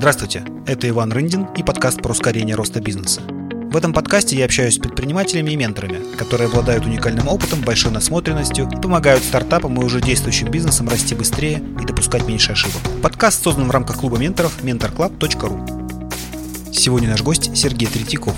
[0.00, 3.20] Здравствуйте, это Иван Рындин и подкаст про ускорение роста бизнеса.
[3.20, 8.66] В этом подкасте я общаюсь с предпринимателями и менторами, которые обладают уникальным опытом, большой насмотренностью
[8.66, 12.80] и помогают стартапам и уже действующим бизнесам расти быстрее и допускать меньше ошибок.
[13.02, 16.72] Подкаст создан в рамках клуба менторов mentorclub.ru.
[16.72, 18.34] Сегодня наш гость Сергей Третьяков,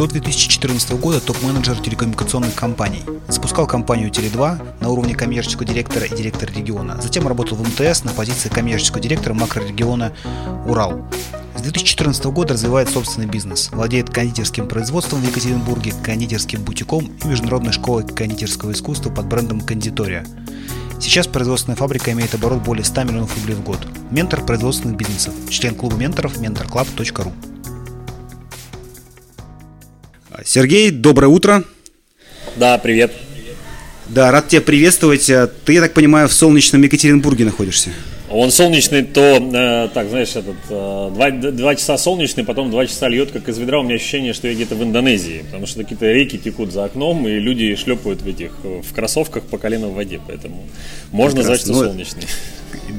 [0.00, 3.02] до 2014 года топ-менеджер телекоммуникационных компаний.
[3.28, 6.98] Запускал компанию Теле2 на уровне коммерческого директора и директора региона.
[7.02, 10.14] Затем работал в МТС на позиции коммерческого директора макрорегиона
[10.66, 11.04] Урал.
[11.54, 17.72] С 2014 года развивает собственный бизнес, владеет кондитерским производством в Екатеринбурге, кондитерским бутиком и международной
[17.72, 20.24] школой кондитерского искусства под брендом «Кондитория».
[20.98, 23.86] Сейчас производственная фабрика имеет оборот более 100 миллионов рублей в год.
[24.10, 27.49] Ментор производственных бизнесов, член клуба менторов mentorclub.ru.
[30.44, 31.64] Сергей, доброе утро.
[32.56, 33.12] Да, привет.
[34.08, 35.26] Да, рад тебя приветствовать.
[35.26, 37.90] Ты, я так понимаю, в солнечном Екатеринбурге находишься.
[38.28, 43.08] Он солнечный, то, э, так, знаешь, этот, э, два, два часа солнечный, потом два часа
[43.08, 43.80] льет, как из ведра.
[43.80, 47.26] У меня ощущение, что я где-то в Индонезии, потому что какие-то реки текут за окном,
[47.26, 50.64] и люди шлепают в этих, в кроссовках по колено в воде, поэтому
[51.10, 51.50] можно Прекрасно.
[51.50, 52.22] назвать, что ну, солнечный.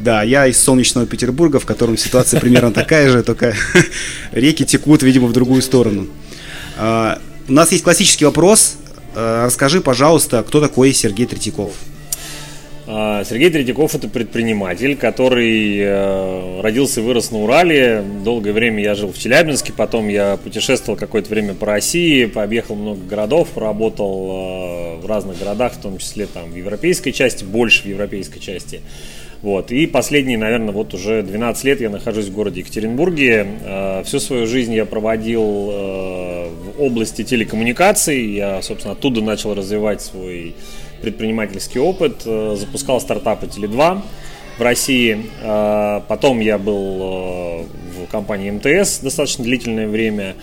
[0.04, 3.56] Да, я из солнечного Петербурга, в котором ситуация примерно такая же, только
[4.34, 6.08] реки текут, видимо, в другую сторону.
[7.48, 8.78] У нас есть классический вопрос.
[9.16, 11.74] Э, расскажи, пожалуйста, кто такой Сергей Третьяков?
[12.88, 18.04] А, Сергей Третьяков– это предприниматель, который э, родился и вырос на Урале.
[18.24, 23.00] Долгое время я жил в Челябинске, потом я путешествовал какое-то время по России, пообъехал много
[23.06, 27.86] городов, работал э, в разных городах, в том числе там в европейской части, больше в
[27.86, 28.82] европейской части.
[29.42, 29.72] Вот.
[29.72, 33.48] И последние, наверное, вот уже 12 лет я нахожусь в городе Екатеринбурге.
[33.64, 38.24] Э, всю свою жизнь я проводил э, в области телекоммуникаций.
[38.34, 40.56] Я, собственно, оттуда начал развивать свой
[41.02, 42.22] предпринимательский опыт.
[42.26, 44.02] Э, запускал стартапы Теле2
[44.60, 45.26] в России.
[45.42, 47.66] Потом я был
[47.98, 50.36] в компании МТС достаточно длительное время.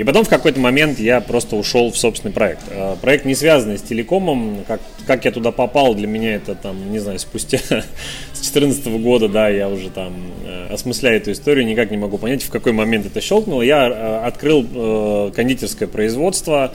[0.00, 2.62] И потом в какой-то момент я просто ушел в собственный проект.
[2.70, 4.64] Э, проект не связанный с телекомом.
[4.66, 9.28] Как, как я туда попал, для меня это там, не знаю, спустя с 2014 года,
[9.28, 10.14] да, я уже там
[10.46, 13.60] э, осмысляю эту историю, никак не могу понять, в какой момент это щелкнуло.
[13.60, 16.72] Я э, открыл кондитерское производство,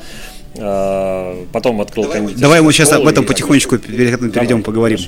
[0.54, 5.00] потом открыл давай, Давай мы сейчас об этом потихонечку перейдем, давай, поговорим.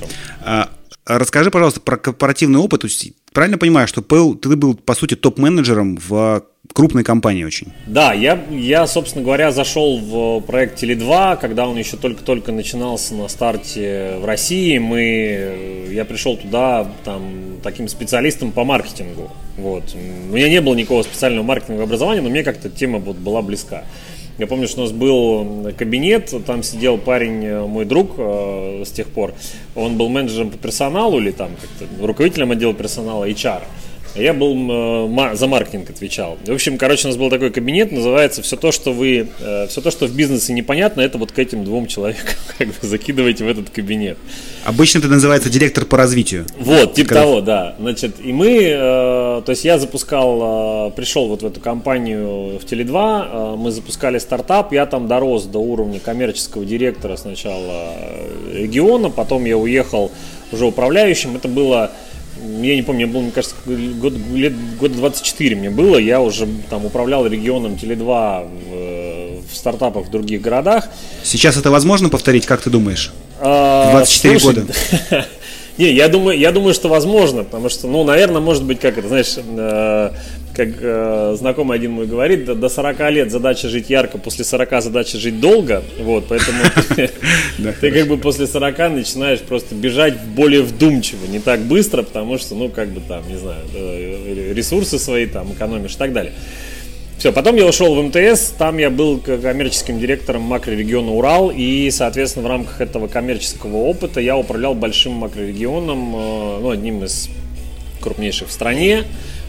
[0.42, 0.68] Хорошо.
[1.08, 2.84] Расскажи, пожалуйста, про корпоративный опыт.
[3.32, 7.72] Правильно понимаю, что ты был, по сути, топ-менеджером в крупной компании очень.
[7.86, 13.28] Да, я, я, собственно говоря, зашел в проект Теле2, когда он еще только-только начинался на
[13.28, 14.76] старте в России.
[14.76, 19.30] Мы, я пришел туда там, таким специалистом по маркетингу.
[19.56, 19.96] Вот.
[20.30, 23.84] У меня не было никакого специального маркетингового образования, но мне как-то тема вот была близка.
[24.38, 28.90] Я помню, что у нас был кабинет, там сидел парень, э, мой друг э, с
[28.92, 29.34] тех пор.
[29.74, 31.50] Он был менеджером по персоналу или там
[32.00, 33.62] руководителем отдела персонала HR.
[34.14, 34.54] Я был
[35.10, 36.38] э, за маркетинг отвечал.
[36.44, 39.80] В общем, короче, у нас был такой кабинет, называется «Все то, что вы, э, все
[39.80, 43.48] то, что в бизнесе непонятно, это вот к этим двум человекам как бы закидываете в
[43.48, 44.18] этот кабинет».
[44.64, 46.46] Обычно это называется директор по развитию.
[46.58, 47.22] Вот, типа Когда...
[47.22, 47.76] того, да.
[47.78, 53.56] Значит, и мы, э, то есть я запускал, пришел вот в эту компанию в Теле2,
[53.56, 57.94] мы запускали стартап, я там дорос до уровня коммерческого директора сначала
[58.52, 60.10] региона, потом я уехал
[60.52, 61.36] уже управляющим.
[61.36, 61.92] Это было
[62.60, 66.46] я не помню, мне было, мне кажется, год, лет, года 24 мне было, я уже
[66.70, 70.88] там управлял регионом Теле2 в, в стартапах в других городах.
[71.22, 73.12] Сейчас это возможно повторить, как ты думаешь?
[73.40, 74.74] А, 24 слушай, года.
[75.78, 79.06] Не, я думаю, я думаю, что возможно, потому что, ну, наверное, может быть, как это,
[79.06, 80.10] знаешь, э,
[80.58, 84.82] как э, знакомый один мой говорит, до, до 40 лет задача жить ярко, после 40
[84.82, 86.58] задача жить долго, вот, поэтому
[87.80, 92.56] ты как бы после 40 начинаешь просто бежать более вдумчиво, не так быстро, потому что,
[92.56, 96.32] ну, как бы там, не знаю, э, ресурсы свои там экономишь и так далее.
[97.18, 102.46] Все, потом я ушел в МТС, там я был коммерческим директором макрорегиона Урал, и, соответственно,
[102.46, 107.28] в рамках этого коммерческого опыта я управлял большим макрорегионом, э, ну, одним из
[108.00, 109.04] крупнейших в стране,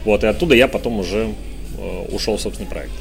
[0.06, 1.34] вот, и оттуда я потом уже
[1.78, 2.92] э, ушел в собственный проект.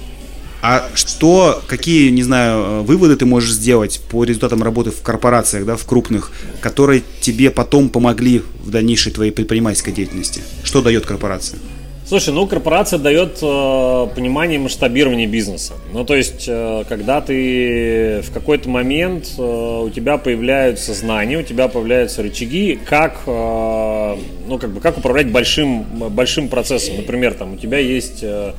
[0.61, 5.65] А что, какие, не знаю, э, выводы ты можешь сделать по результатам работы в корпорациях,
[5.65, 10.43] да, в крупных, которые тебе потом помогли в дальнейшей твоей предпринимательской деятельности?
[10.65, 11.61] Что дает корпорация?
[12.09, 15.75] Слушай, ну корпорация дает э, понимание масштабирования бизнеса.
[15.93, 21.43] Ну то есть, э, когда ты в какой-то момент э, у тебя появляются знания, у
[21.43, 24.17] тебя появляются рычаги, как, э,
[24.47, 26.97] ну как бы, как управлять большим большим процессом.
[26.97, 28.55] Например, там у тебя есть э,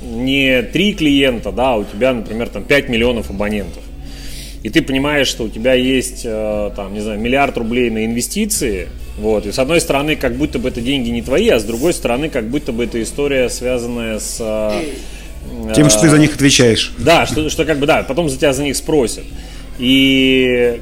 [0.00, 3.82] не три клиента, да, а у тебя, например, там 5 миллионов абонентов.
[4.62, 8.86] И ты понимаешь, что у тебя есть, э, там, не знаю, миллиард рублей на инвестиции,
[9.18, 9.46] Вот.
[9.46, 12.28] И с одной стороны, как будто бы это деньги не твои, а с другой стороны,
[12.28, 14.38] как будто бы это история, связанная с...
[14.40, 16.92] Э, Тем, что ты за них отвечаешь.
[16.98, 19.24] Да, что, что как бы, да, потом за тебя за них спросят.
[19.78, 20.80] И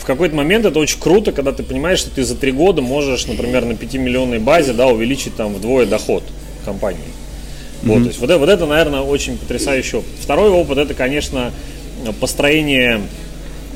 [0.00, 3.26] в какой-то момент это очень круто, когда ты понимаешь, что ты за три года можешь,
[3.26, 6.24] например, на 5-миллионной базе да, увеличить там вдвое доход
[6.64, 7.00] компании.
[7.00, 7.88] Mm-hmm.
[7.88, 10.10] Вот, то есть вот, вот это, наверное, очень потрясающий опыт.
[10.20, 11.52] Второй опыт это, конечно,
[12.20, 13.00] построение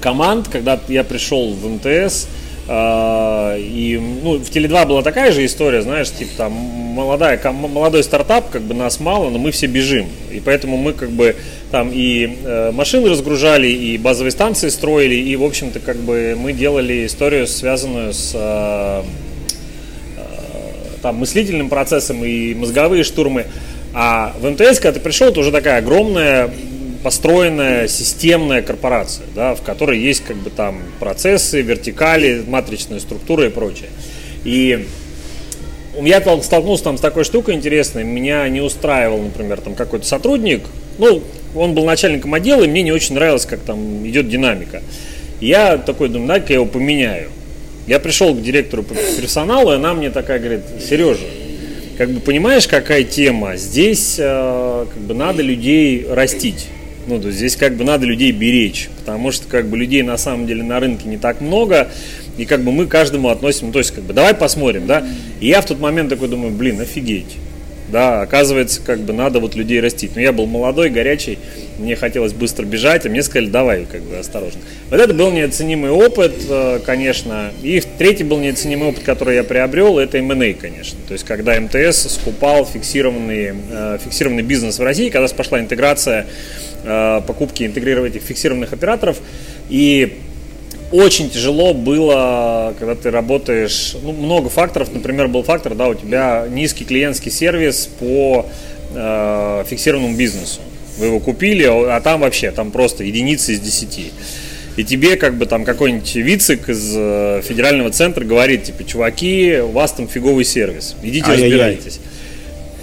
[0.01, 5.83] команд, когда я пришел в МТС, а, и ну, в Теле2 была такая же история,
[5.83, 10.09] знаешь, типа там молодая, молодой стартап, как бы нас мало, но мы все бежим.
[10.33, 11.37] И поэтому мы как бы
[11.71, 16.53] там и э, машины разгружали, и базовые станции строили, и, в общем-то, как бы мы
[16.53, 19.03] делали историю, связанную с э,
[20.17, 20.23] э,
[21.03, 23.47] там, мыслительным процессом и мозговые штурмы.
[23.93, 26.51] А в МТС, когда ты пришел, это уже такая огромная
[27.07, 33.49] построенная системная корпорация, да, в которой есть как бы там процессы, вертикали, матричная структура и
[33.49, 33.91] прочее.
[34.43, 34.89] И
[36.03, 40.65] я столкнулся там с такой штукой интересной, меня не устраивал, например, там какой-то сотрудник,
[40.99, 41.23] ну,
[41.55, 44.83] он был начальником отдела, и мне не очень нравилось, как там идет динамика.
[45.41, 47.31] Я такой думаю, дай-ка я его поменяю.
[47.87, 51.23] Я пришел к директору по персоналу, и она мне такая говорит, Сережа,
[51.99, 53.55] как бы понимаешь, какая тема?
[53.55, 56.67] Здесь э, как бы надо людей растить.
[57.07, 60.17] Ну, то есть здесь как бы надо людей беречь, потому что как бы людей на
[60.17, 61.89] самом деле на рынке не так много,
[62.37, 65.07] и как бы мы каждому относим, ну, то есть как бы давай посмотрим, да.
[65.41, 67.37] И я в тот момент такой думаю, блин, офигеть.
[67.89, 70.13] Да, оказывается, как бы надо вот людей растить.
[70.15, 71.39] Но я был молодой, горячий,
[71.79, 74.61] мне хотелось быстро бежать, а мне сказали, давай, как бы осторожно.
[74.91, 77.53] Вот это был неоценимый опыт, э, конечно.
[77.63, 80.99] И третий был неоценимый опыт, который я приобрел, это M&A, конечно.
[81.07, 86.27] То есть, когда МТС скупал фиксированный, э, фиксированный бизнес в России, когда пошла интеграция
[86.89, 89.19] Э, покупки интегрировать этих фиксированных операторов.
[89.69, 90.19] И
[90.93, 96.47] очень тяжело было, когда ты работаешь, ну, много факторов, например, был фактор, да, у тебя
[96.49, 98.47] низкий клиентский сервис по
[98.95, 100.61] э, фиксированному бизнесу.
[100.99, 104.13] Вы его купили, а там вообще, там просто единицы из десяти.
[104.77, 109.69] И тебе как бы там какой-нибудь вицик из э, федерального центра говорит, типа, чуваки, у
[109.69, 111.51] вас там фиговый сервис, идите Ай-яй-яй.
[111.51, 112.01] разбирайтесь.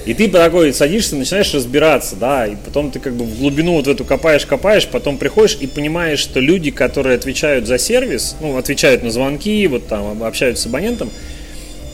[0.06, 3.88] И ты такой садишься, начинаешь разбираться, да, и потом ты как бы в глубину вот
[3.88, 9.02] эту копаешь, копаешь, потом приходишь и понимаешь, что люди, которые отвечают за сервис, ну, отвечают
[9.04, 11.10] на звонки, вот там общаются с абонентом,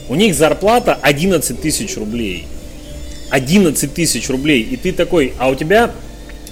[0.08, 2.46] у них зарплата 11 тысяч рублей.
[3.30, 4.62] 11 тысяч рублей.
[4.62, 5.92] И ты такой, а у тебя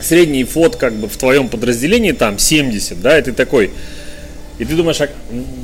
[0.01, 3.73] средний фот как бы в твоем подразделении там 70, да, и ты такой,
[4.61, 5.09] и ты думаешь, а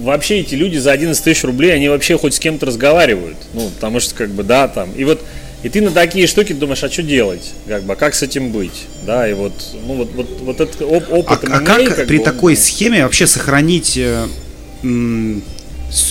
[0.01, 4.01] вообще эти люди за 11 тысяч рублей, они вообще хоть с кем-то разговаривают, ну, потому
[4.01, 5.25] что как бы, да, там, и вот
[5.65, 7.55] и ты на такие штуки думаешь, а что делать?
[7.67, 8.85] Как бы, а как с этим быть?
[9.07, 9.53] Да, и вот,
[9.87, 12.59] ну вот, вот, вот этот оп- опыт а, а как, как при бы, такой он...
[12.59, 14.29] схеме вообще сохранить э,
[14.83, 15.43] м-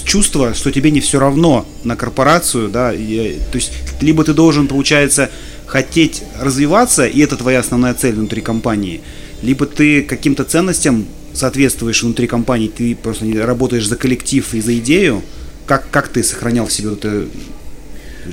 [0.05, 3.71] чувство, что тебе не все равно на корпорацию, да, и, то есть
[4.01, 5.29] либо ты должен, получается,
[5.67, 9.01] хотеть развиваться, и это твоя основная цель внутри компании,
[9.43, 15.21] либо ты каким-то ценностям соответствуешь внутри компании, ты просто работаешь за коллектив и за идею,
[15.67, 17.27] как, как ты сохранял в себе вот это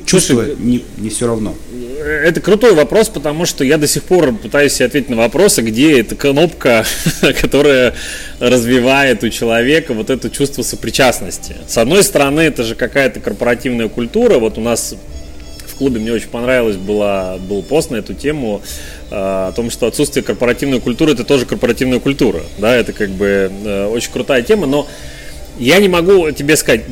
[0.07, 1.55] чувство Слушай, не, не все равно?
[2.03, 6.01] Это крутой вопрос, потому что я до сих пор пытаюсь себе ответить на вопросы, где
[6.01, 6.85] эта кнопка,
[7.41, 7.95] которая
[8.39, 11.57] развивает у человека вот это чувство сопричастности.
[11.67, 14.39] С одной стороны, это же какая-то корпоративная культура.
[14.39, 14.95] Вот у нас
[15.67, 18.63] в клубе мне очень понравилось, была, был пост на эту тему
[19.11, 22.41] э, о том, что отсутствие корпоративной культуры это тоже корпоративная культура.
[22.59, 24.89] Да, это как бы э, очень крутая тема, но
[25.61, 26.83] я не могу тебе сказать,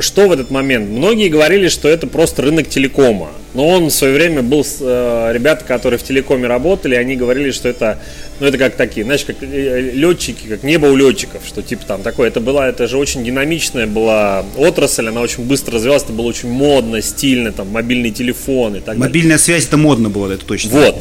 [0.00, 0.90] что в этот момент.
[0.90, 3.30] Многие говорили, что это просто рынок телекома.
[3.54, 7.50] Но он в свое время был с э, ребята, которые в телекоме работали, они говорили,
[7.50, 7.98] что это,
[8.38, 12.02] ну это как такие, знаешь, как э, летчики, как небо у летчиков, что типа там
[12.02, 12.28] такое.
[12.28, 16.50] Это была, это же очень динамичная была отрасль, она очень быстро развивалась, это было очень
[16.50, 19.38] модно, стильно, там мобильный телефон и так Мобильная далее.
[19.38, 20.70] связь это модно было, это точно.
[20.70, 20.96] Вот.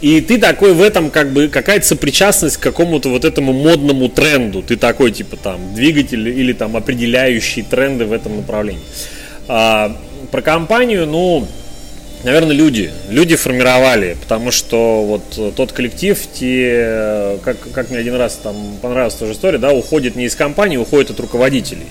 [0.00, 4.62] И ты такой в этом как бы какая-то сопричастность к какому-то вот этому модному тренду.
[4.62, 8.82] Ты такой типа там двигатель или там определяющий тренды в этом направлении.
[9.46, 9.94] А,
[10.30, 11.46] про компанию, ну,
[12.24, 12.90] наверное, люди.
[13.10, 19.14] Люди формировали, потому что вот тот коллектив, те, как, как мне один раз там понравилась
[19.14, 21.86] тоже история, да, уходит не из компании, уходит от руководителей.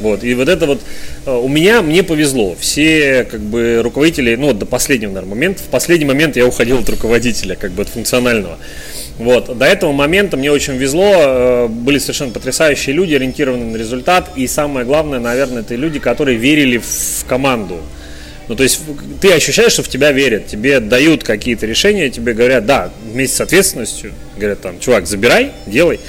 [0.00, 0.80] Вот, и вот это вот
[1.26, 2.56] э, у меня, мне повезло.
[2.58, 6.88] Все как бы руководители, ну, до последнего, наверное, момента, в последний момент я уходил от
[6.88, 8.58] руководителя, как бы от функционального.
[9.18, 14.30] Вот, до этого момента мне очень везло, э, были совершенно потрясающие люди, ориентированные на результат,
[14.36, 17.80] и самое главное, наверное, это люди, которые верили в команду.
[18.50, 18.80] Ну, то есть
[19.20, 23.40] ты ощущаешь, что в тебя верят, тебе дают какие-то решения, тебе говорят, да, вместе с
[23.40, 26.00] ответственностью, говорят там, чувак, забирай, делай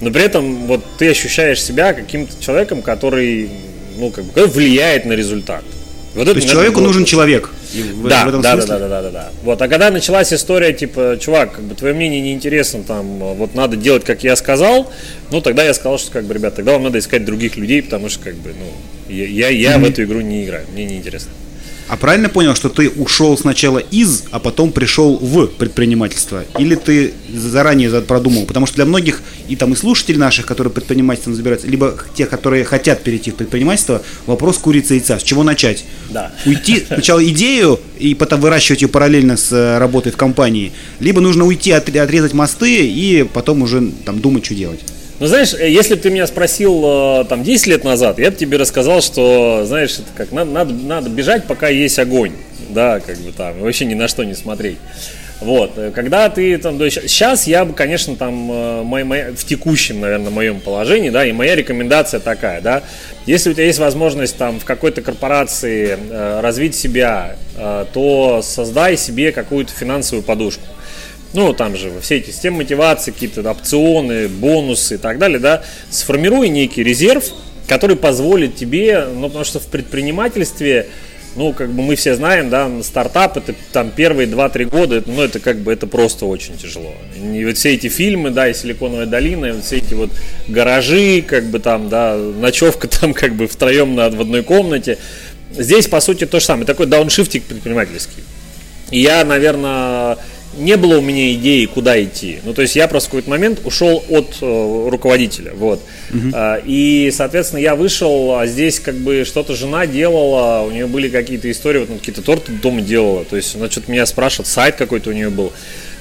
[0.00, 3.50] но при этом вот ты ощущаешь себя каким-то человеком, который
[3.98, 5.62] ну, как бы, влияет на результат.
[6.14, 7.50] Вот То есть человеку нужен человек.
[7.72, 8.68] В, да, в этом да, смысле?
[8.68, 9.28] да, да, да, да, да.
[9.44, 13.76] Вот, а когда началась история, типа, чувак, как бы твое мнение неинтересно, там, вот надо
[13.76, 14.90] делать, как я сказал,
[15.30, 18.08] ну тогда я сказал, что как бы, ребят, тогда вам надо искать других людей, потому
[18.08, 19.80] что как бы, ну, я, я, я mm-hmm.
[19.80, 21.30] в эту игру не играю, мне неинтересно.
[21.90, 26.44] А правильно понял, что ты ушел сначала из, а потом пришел в предпринимательство?
[26.56, 28.44] Или ты заранее продумал?
[28.46, 32.62] Потому что для многих, и там и слушателей наших, которые предпринимательством забираются, либо тех, которые
[32.62, 35.18] хотят перейти в предпринимательство, вопрос курицы и яйца.
[35.18, 35.84] С чего начать?
[36.10, 36.30] Да.
[36.46, 41.44] Уйти сначала идею и потом выращивать ее параллельно с э, работой в компании, либо нужно
[41.44, 44.80] уйти, отрезать мосты и потом уже там думать, что делать.
[45.20, 48.36] Ну, знаешь, э, если бы ты меня спросил э, там 10 лет назад, я бы
[48.38, 52.32] тебе рассказал, что, знаешь, это как надо, надо, надо бежать, пока есть огонь,
[52.70, 54.78] да, как бы там, вообще ни на что не смотреть.
[55.42, 59.44] Вот, э, когда ты там, то есть, сейчас я бы, конечно, там, мой, мой, в
[59.44, 62.82] текущем, наверное, моем положении, да, и моя рекомендация такая, да,
[63.26, 68.96] если у тебя есть возможность там в какой-то корпорации э, развить себя, э, то создай
[68.96, 70.64] себе какую-то финансовую подушку
[71.32, 76.48] ну, там же все эти системы мотивации, какие-то опционы, бонусы и так далее, да, сформируй
[76.48, 77.24] некий резерв,
[77.68, 80.88] который позволит тебе, ну, потому что в предпринимательстве,
[81.36, 85.38] ну, как бы мы все знаем, да, стартап это там первые 2-3 года, ну, это
[85.38, 86.92] как бы, это просто очень тяжело.
[87.16, 90.10] И вот все эти фильмы, да, и Силиконовая долина, и вот все эти вот
[90.48, 94.98] гаражи, как бы там, да, ночевка там как бы втроем на, в одной комнате.
[95.52, 98.24] Здесь, по сути, то же самое, такой дауншифтик предпринимательский.
[98.90, 100.16] И я, наверное,
[100.56, 102.40] не было у меня идеи, куда идти.
[102.44, 105.80] Ну, то есть я просто в какой-то момент ушел от э, руководителя, вот.
[106.10, 106.30] Угу.
[106.34, 111.08] А, и, соответственно, я вышел, а здесь как бы что-то жена делала, у нее были
[111.08, 114.76] какие-то истории, вот ну, какие-то торты дома делала, то есть она что-то меня спрашивает, сайт
[114.76, 115.52] какой-то у нее был.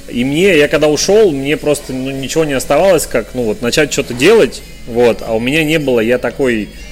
[0.08, 3.94] И мне, я когда ушел, мне просто ну, ничего не оставалось, как, ну, вот, начать
[3.94, 6.88] что-то делать, вот, а у меня не было, я такой Э,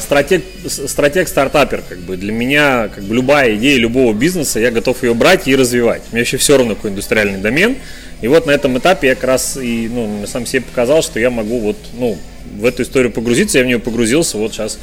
[0.00, 5.02] стратег, стратег стартапер, как бы для меня, как бы любая идея любого бизнеса, я готов
[5.02, 6.02] ее брать и развивать.
[6.12, 7.76] Мне вообще все равно какой индустриальный домен.
[8.20, 11.30] И вот на этом этапе я как раз и ну, сам себе показал, что я
[11.30, 12.18] могу вот ну,
[12.58, 14.78] в эту историю погрузиться, я в нее погрузился, вот сейчас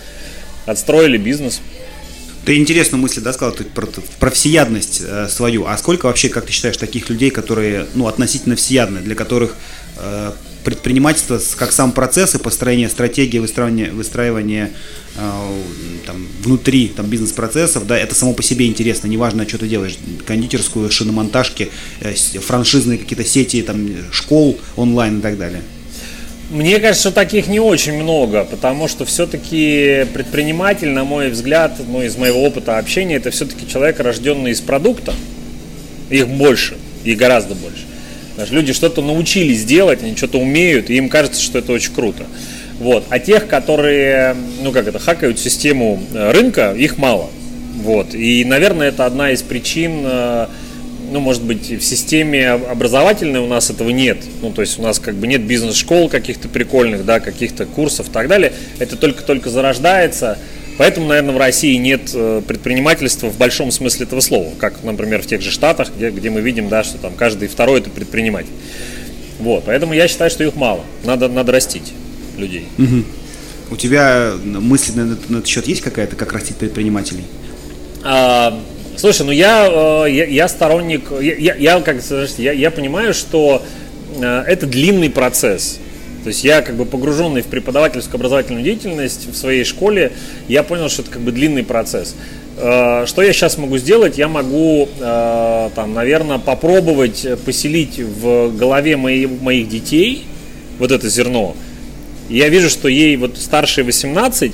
[0.66, 1.62] отстроили бизнес.
[2.46, 3.88] Ты интересную мысль, да, сказал, про,
[4.20, 5.68] про всеядность э, свою.
[5.68, 9.56] А сколько вообще, как ты считаешь, таких людей, которые, ну, относительно всеядны, для которых э,
[10.64, 14.72] предпринимательство как сам процесс и построение стратегии выстраивания, выстраивания
[15.16, 15.20] э,
[16.06, 20.90] там, внутри там, бизнес-процессов, да, это само по себе интересно, неважно, что ты делаешь, кондитерскую,
[20.92, 21.72] шиномонтажки,
[22.02, 25.62] э, франшизные какие-то сети, там, школ онлайн и так далее.
[26.50, 32.18] Мне кажется, таких не очень много, потому что все-таки предприниматель, на мой взгляд, ну, из
[32.18, 35.14] моего опыта общения, это все-таки человек, рожденный из продукта.
[36.10, 37.86] Их больше, их гораздо больше.
[38.38, 42.26] Даже люди что-то научились делать, они что-то умеют, и им кажется, что это очень круто.
[42.80, 43.06] Вот.
[43.10, 47.30] А тех, которые, ну как это, хакают систему э, рынка, их мало.
[47.76, 48.14] Вот.
[48.14, 50.48] И, наверное, это одна из причин, э,
[51.12, 54.18] ну, может быть, в системе образовательной у нас этого нет.
[54.42, 58.12] Ну, то есть у нас как бы нет бизнес-школ каких-то прикольных, да, каких-то курсов и
[58.12, 58.54] так далее.
[58.80, 60.38] Это только-только зарождается.
[60.78, 65.28] Поэтому, наверное, в России нет э, предпринимательства в большом смысле этого слова, как, например, в
[65.28, 68.52] тех же Штатах, где, где мы видим, да, что там каждый второй это предприниматель.
[69.40, 70.82] Вот, поэтому я считаю, что их мало.
[71.04, 71.94] Надо, надо растить
[72.38, 72.68] людей.
[72.78, 73.04] Угу.
[73.72, 77.24] У тебя мысли на, на этот счет есть какая-то, как растить предпринимателей?
[78.04, 78.60] А,
[78.98, 79.68] слушай, ну я,
[80.06, 81.98] э, я, я сторонник, я, я, как
[82.38, 83.64] я, я понимаю, что
[84.20, 85.80] э, это длинный процесс.
[86.24, 90.12] То есть я как бы погруженный в преподавательскую образовательную деятельность в своей школе,
[90.48, 92.16] я понял, что это как бы длинный процесс.
[92.58, 94.18] Э, что я сейчас могу сделать?
[94.18, 100.26] Я могу, э, там, наверное, попробовать поселить в голове моих, детей
[100.78, 101.56] вот это зерно.
[102.30, 104.54] Я вижу, что ей вот старшей 18,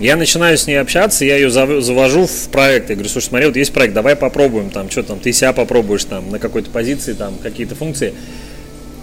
[0.00, 2.90] я начинаю с ней общаться, я ее завожу в проект.
[2.90, 6.04] Я говорю, слушай, смотри, вот есть проект, давай попробуем, там, что там, ты себя попробуешь
[6.04, 8.12] там на какой-то позиции, там, какие-то функции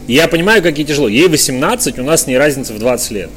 [0.07, 1.07] я понимаю, как ей тяжело.
[1.07, 3.29] Ей 18, у нас не разница в 20 лет.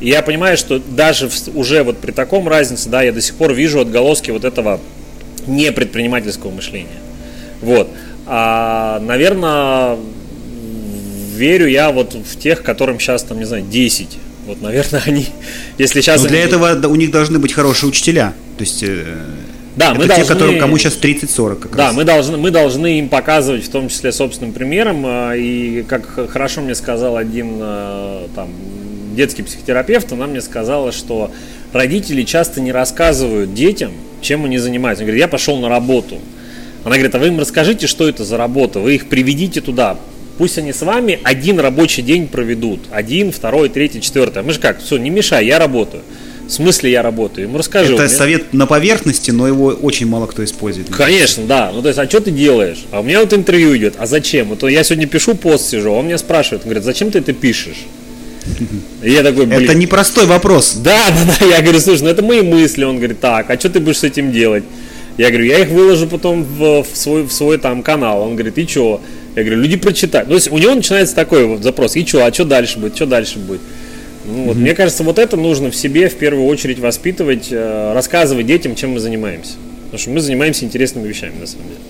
[0.00, 3.36] И я понимаю, что даже в, уже вот при таком разнице, да, я до сих
[3.36, 4.80] пор вижу отголоски вот этого
[5.46, 7.00] непредпринимательского мышления.
[7.60, 7.90] Вот.
[8.26, 9.96] А, наверное,
[11.34, 14.08] верю я вот в тех, которым сейчас, там, не знаю, 10.
[14.46, 15.26] Вот, наверное, они,
[15.78, 16.22] если сейчас...
[16.22, 16.48] Но для они...
[16.48, 18.34] этого у них должны быть хорошие учителя.
[18.58, 19.04] То есть э,
[19.76, 21.94] да, это мы те, должны, которым, кому сейчас 30-40 Да, раз.
[21.94, 25.04] мы должны, мы должны им показывать, в том числе собственным примером.
[25.04, 28.50] А, и как хорошо мне сказал один а, там,
[29.14, 31.30] детский психотерапевт, она мне сказала, что
[31.72, 35.02] родители часто не рассказывают детям, чем они занимаются.
[35.02, 36.18] Он говорит, я пошел на работу.
[36.84, 39.98] Она говорит, а вы им расскажите, что это за работа, вы их приведите туда.
[40.36, 42.80] Пусть они с вами один рабочий день проведут.
[42.90, 44.40] Один, второй, третий, четвертый.
[44.40, 46.02] А мы же как, все, не мешай, я работаю.
[46.46, 47.48] В смысле я работаю?
[47.48, 47.94] Ему расскажи.
[47.94, 50.88] Это совет на поверхности, но его очень мало кто использует.
[50.90, 51.70] Конечно, да.
[51.72, 52.84] Ну, то есть, а что ты делаешь?
[52.90, 53.94] А у меня вот интервью идет.
[53.98, 54.48] А зачем?
[54.48, 57.32] Вот я сегодня пишу пост сижу, а он меня спрашивает, он говорит, зачем ты это
[57.32, 57.86] пишешь?
[59.02, 59.64] И я такой, блин.
[59.64, 60.74] Это непростой вопрос.
[60.74, 61.46] Да, да, да.
[61.46, 62.84] Я говорю, слушай, ну это мои мысли.
[62.84, 64.64] Он говорит, так, а что ты будешь с этим делать?
[65.16, 68.22] Я говорю, я их выложу потом в, в, свой, в свой там канал.
[68.22, 69.00] Он говорит, и что?
[69.36, 70.28] Я говорю, люди прочитают.
[70.28, 72.96] Ну, то есть у него начинается такой вот запрос, и что, а что дальше будет,
[72.96, 73.60] что дальше будет?
[74.26, 74.60] Ну, вот, mm-hmm.
[74.60, 78.90] Мне кажется, вот это нужно в себе в первую очередь воспитывать, э, рассказывать детям, чем
[78.90, 79.54] мы занимаемся.
[79.84, 81.80] Потому что мы занимаемся интересными вещами, на самом деле.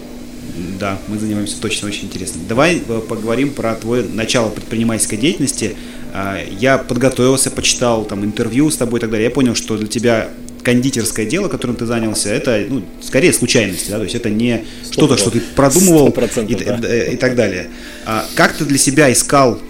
[0.79, 2.43] Да, мы занимаемся точно очень интересным.
[2.49, 5.77] Давай э, поговорим про твое начало предпринимательской деятельности.
[6.13, 9.25] Э, я подготовился, почитал там интервью с тобой и так далее.
[9.27, 10.29] Я понял, что для тебя
[10.65, 15.17] кондитерское дело, которым ты занялся, это ну, скорее случайность, да, то есть это не что-то,
[15.17, 16.97] что ты продумывал и, да.
[16.97, 17.69] и, и так далее.
[18.07, 19.61] А как ты для себя искал,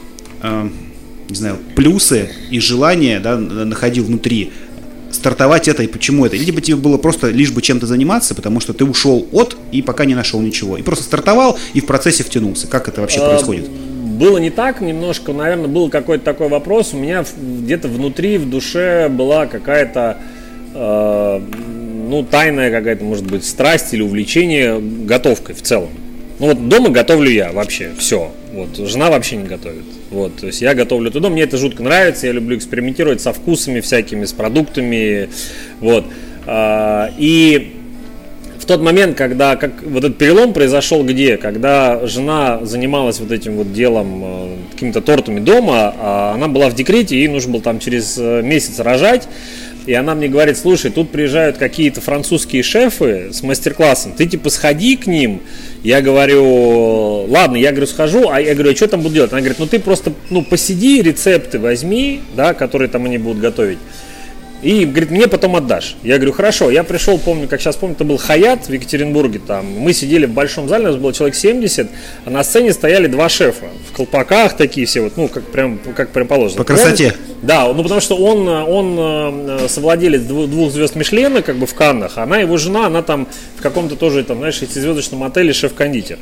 [0.42, 0.68] э,
[1.34, 4.52] не знаю, плюсы и желания, да, находил внутри
[5.10, 6.36] стартовать это и почему это?
[6.36, 10.04] Либо тебе было просто лишь бы чем-то заниматься, потому что ты ушел от и пока
[10.04, 10.76] не нашел ничего.
[10.76, 12.66] И просто стартовал и в процессе втянулся.
[12.66, 13.68] Как это вообще а, происходит?
[13.68, 16.94] Было не так, немножко, наверное, был какой-то такой вопрос.
[16.94, 20.18] У меня где-то внутри, в душе была какая-то
[20.74, 25.90] Э, ну, тайная какая-то, может быть, страсть или увлечение готовкой в целом.
[26.38, 28.32] Ну вот дома готовлю я вообще, все.
[28.54, 29.84] Вот, жена вообще не готовит.
[30.10, 33.80] Вот, то есть я готовлю туда, мне это жутко нравится, я люблю экспериментировать со вкусами
[33.80, 35.28] всякими, с продуктами.
[35.80, 36.04] Вот.
[36.46, 37.74] А, и
[38.60, 41.36] в тот момент, когда как, вот этот перелом произошел где?
[41.36, 46.74] Когда жена занималась вот этим вот делом, э, какими-то тортами дома, а она была в
[46.76, 49.26] декрете, ей нужно было там через э, месяц рожать.
[49.86, 54.96] И она мне говорит, слушай, тут приезжают какие-то французские шефы с мастер-классом, ты типа сходи
[54.96, 55.40] к ним.
[55.84, 59.32] Я говорю, ладно, я говорю, схожу, а я говорю, а что там буду делать?
[59.32, 63.76] Она говорит, ну ты просто, ну посиди, рецепты возьми, да, которые там они будут готовить.
[64.64, 65.94] И говорит, мне потом отдашь.
[66.02, 66.70] Я говорю, хорошо.
[66.70, 69.38] Я пришел, помню, как сейчас помню, это был Хаят в Екатеринбурге.
[69.46, 71.86] Там мы сидели в большом зале, у нас было человек 70,
[72.24, 76.10] а на сцене стояли два шефа в колпаках такие все, вот, ну, как прям, как
[76.10, 76.58] прям положено.
[76.58, 77.08] По красоте.
[77.08, 81.74] Он, да, ну потому что он, он э, совладелец двух звезд Мишлена, как бы в
[81.74, 86.18] Каннах, она, его жена, она там в каком-то тоже, там, знаешь, звездочном отеле шеф-кондитер.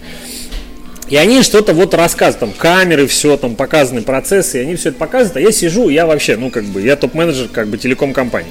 [1.12, 4.98] И они что-то вот рассказывают, там камеры, все, там показаны процессы, и они все это
[4.98, 8.50] показывают, а я сижу, я вообще, ну как бы, я топ-менеджер как бы телеком-компании.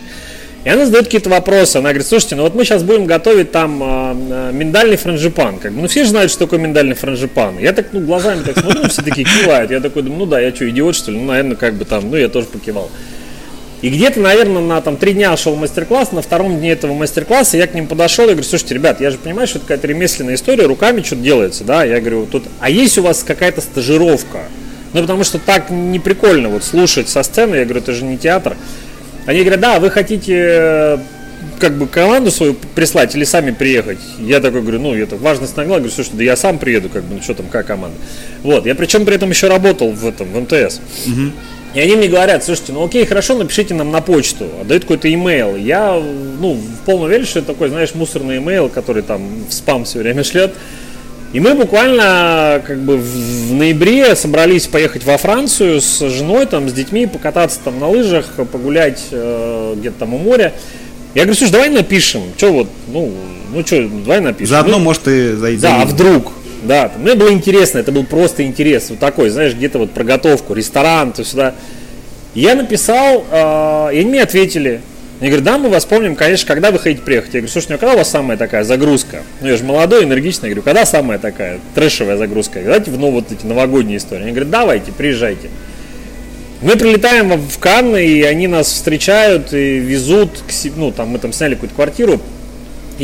[0.64, 3.82] И она задает какие-то вопросы, она говорит, слушайте, ну вот мы сейчас будем готовить там
[3.82, 7.58] э, миндальный франжипан, как бы, ну все же знают, что такое миндальный франжипан.
[7.58, 10.54] Я так, ну глазами так смотрю, все такие кивают, я такой думаю, ну да, я
[10.54, 12.92] что, идиот что ли, ну наверное, как бы там, ну я тоже покивал.
[13.82, 17.66] И где-то, наверное, на там три дня шел мастер-класс, на втором дне этого мастер-класса я
[17.66, 20.66] к ним подошел и говорю, слушайте, ребят, я же понимаю, что это какая-то ремесленная история,
[20.66, 24.42] руками что-то делается, да, я говорю, тут, а есть у вас какая-то стажировка?
[24.94, 28.18] Ну, потому что так не прикольно вот слушать со сцены, я говорю, это же не
[28.18, 28.56] театр.
[29.26, 30.98] Они говорят, да, вы хотите э,
[31.60, 34.00] как бы команду свою прислать или сами приехать?
[34.20, 37.16] Я такой говорю, ну, это важность нагнал, говорю, слушай, да я сам приеду, как бы,
[37.16, 37.98] ну, что там, какая команда?
[38.44, 40.82] Вот, я причем при этом еще работал в этом, в МТС.
[41.08, 41.32] Угу.
[41.74, 45.56] И они мне говорят, слушайте, ну окей, хорошо, напишите нам на почту, отдают какой-то имейл.
[45.56, 49.86] Я, ну, в полном уверен, что это такой, знаешь, мусорный имейл, который там в спам
[49.86, 50.54] все время шлет.
[51.32, 56.74] И мы буквально как бы в ноябре собрались поехать во Францию с женой, там, с
[56.74, 60.52] детьми, покататься там на лыжах, погулять э, где-то там у моря.
[61.16, 62.24] Я говорю, слушай, давай напишем.
[62.36, 63.14] Что вот, ну,
[63.54, 64.48] ну что, давай напишем.
[64.48, 65.62] Заодно, ну, может, и зайдем.
[65.62, 66.34] Да, а вдруг.
[66.62, 71.12] Да, мне было интересно, это был просто интерес, вот такой, знаешь, где-то вот проготовку, ресторан,
[71.12, 71.56] то сюда.
[72.36, 74.82] Я написал, э, и они мне ответили.
[75.20, 77.34] Они говорят, да, мы вас помним, конечно, когда вы хотите приехать.
[77.34, 79.22] Я говорю, слушай, ну когда у вас самая такая загрузка?
[79.42, 80.50] Ну я же молодой, энергичный.
[80.50, 82.60] Я говорю, когда самая такая трэшевая загрузка?
[82.64, 84.24] Давайте в ну, вот эти новогодние истории.
[84.24, 85.50] Они говорят, давайте, приезжайте.
[86.64, 91.34] Мы прилетаем в Канны, и они нас встречают и везут, к, ну там мы там
[91.34, 92.20] сняли какую-то квартиру,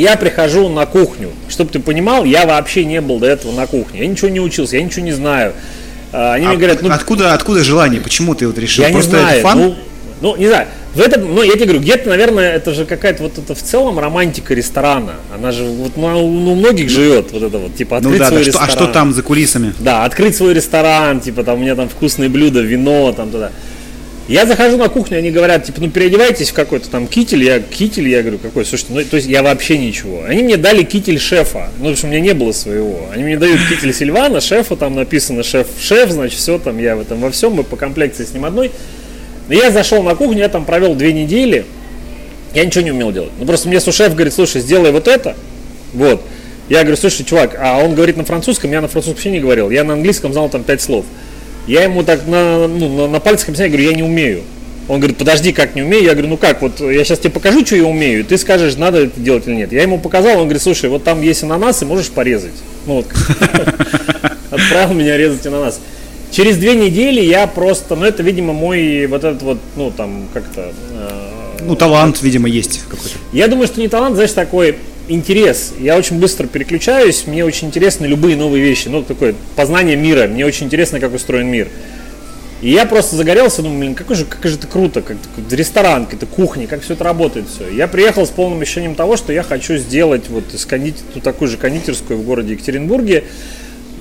[0.01, 1.31] я прихожу на кухню.
[1.49, 4.01] Чтобы ты понимал, я вообще не был до этого на кухне.
[4.01, 5.53] Я ничего не учился, я ничего не знаю.
[6.11, 6.91] А, они а, мне говорят, ну...
[6.91, 8.01] Откуда, откуда желание?
[8.01, 8.83] Почему ты вот решил?
[8.83, 9.39] Я Просто не знаю.
[9.39, 9.59] Это фан?
[9.59, 9.75] Ну,
[10.21, 10.67] ну, не знаю.
[10.93, 13.99] В этом, ну, я тебе говорю, где-то, наверное, это же какая-то вот это в целом
[13.99, 15.15] романтика ресторана.
[15.33, 18.39] Она же вот ну, у многих живет вот это вот, типа открыть ну, да, свой
[18.39, 18.45] да.
[18.45, 18.69] ресторан.
[18.69, 19.73] Что, а что там за кулисами?
[19.79, 23.51] Да, открыть свой ресторан, типа там у меня там вкусные блюда, вино, там туда.
[24.27, 27.43] Я захожу на кухню, они говорят, типа, ну переодевайтесь в какой-то там китель.
[27.45, 28.65] Я китель, я говорю, какой?
[28.65, 30.23] Слушайте, ну то есть я вообще ничего.
[30.27, 33.07] Они мне дали китель шефа, ну потому что у меня не было своего.
[33.13, 37.21] Они мне дают китель Сильвана, шефа, там написано шеф-шеф, значит, все там, я в этом
[37.21, 38.71] во всем, мы по комплекции с ним одной.
[39.47, 41.65] Но я зашел на кухню, я там провел две недели,
[42.53, 43.31] я ничего не умел делать.
[43.39, 45.37] Ну просто мне сушеф говорит, слушай, сделай вот это,
[45.93, 46.21] вот.
[46.67, 49.69] Я говорю, слушай, чувак, а он говорит на французском, я на французском вообще не говорил.
[49.69, 51.05] Я на английском знал там пять слов.
[51.67, 54.43] Я ему так на, ну, на, на пальцах объясняю, говорю, я не умею.
[54.87, 56.05] Он говорит, подожди, как не умею?
[56.05, 58.77] Я говорю, ну как, вот я сейчас тебе покажу, что я умею, и ты скажешь,
[58.77, 59.73] надо это делать или нет.
[59.73, 62.53] Я ему показал, он говорит, слушай, вот там есть ананасы, можешь порезать.
[62.85, 63.07] Ну вот,
[64.49, 65.81] отправил меня резать ананас.
[66.31, 70.71] Через две недели я просто, ну это, видимо, мой вот этот вот, ну там как-то...
[70.91, 73.17] Э, ну талант, видимо, есть какой-то.
[73.33, 74.77] Я думаю, что не талант, знаешь, такой
[75.07, 75.73] интерес.
[75.79, 78.87] Я очень быстро переключаюсь, мне очень интересны любые новые вещи.
[78.87, 81.67] Ну, такое познание мира, мне очень интересно, как устроен мир.
[82.61, 85.17] И я просто загорелся, думаю, блин, какой же, как же это круто, как
[85.51, 87.69] ресторан, какая-то кухня, как все это работает все.
[87.69, 91.57] Я приехал с полным ощущением того, что я хочу сделать вот кондитер, ну, такую же
[91.57, 93.25] кондитерскую в городе Екатеринбурге.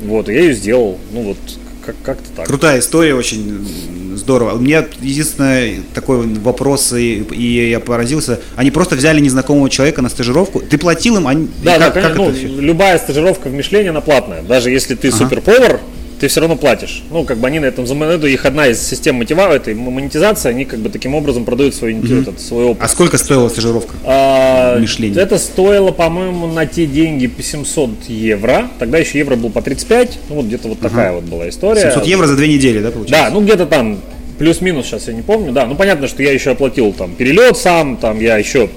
[0.02, 0.98] Вот, я ее сделал.
[1.12, 1.36] Ну вот,
[1.84, 2.46] как- как-то так.
[2.46, 3.66] Крутая история, очень
[4.26, 4.54] здорово.
[4.54, 8.40] У меня единственное такой вопрос, и, и я поразился.
[8.56, 10.58] Они просто взяли незнакомого человека на стажировку.
[10.58, 11.48] Ты платил им, они...
[11.62, 14.42] Да, как, да, как ну, любая стажировка в Мишлене, она платная.
[14.42, 15.16] Даже если ты ага.
[15.16, 15.80] суперповар,
[16.18, 17.04] ты все равно платишь.
[17.12, 20.64] Ну, как бы они на этом это их одна из систем мотива, этой монетизации, они
[20.64, 22.22] как бы таким образом продают свой, mm-hmm.
[22.22, 22.82] этот, свой опыт.
[22.82, 23.94] А сколько стоила стажировка?
[24.04, 25.22] А, Мишление?
[25.22, 28.68] Это стоило, по-моему, на те деньги по 700 евро.
[28.80, 30.18] Тогда еще евро был по 35.
[30.30, 30.82] Ну, вот где-то вот uh-huh.
[30.82, 31.82] такая вот была история.
[31.82, 33.30] 700 евро за две недели, да, получается?
[33.30, 34.00] Да, ну где-то там
[34.38, 35.52] плюс-минус, сейчас я не помню.
[35.52, 38.68] Да, ну понятно, что я еще оплатил там перелет сам, там я еще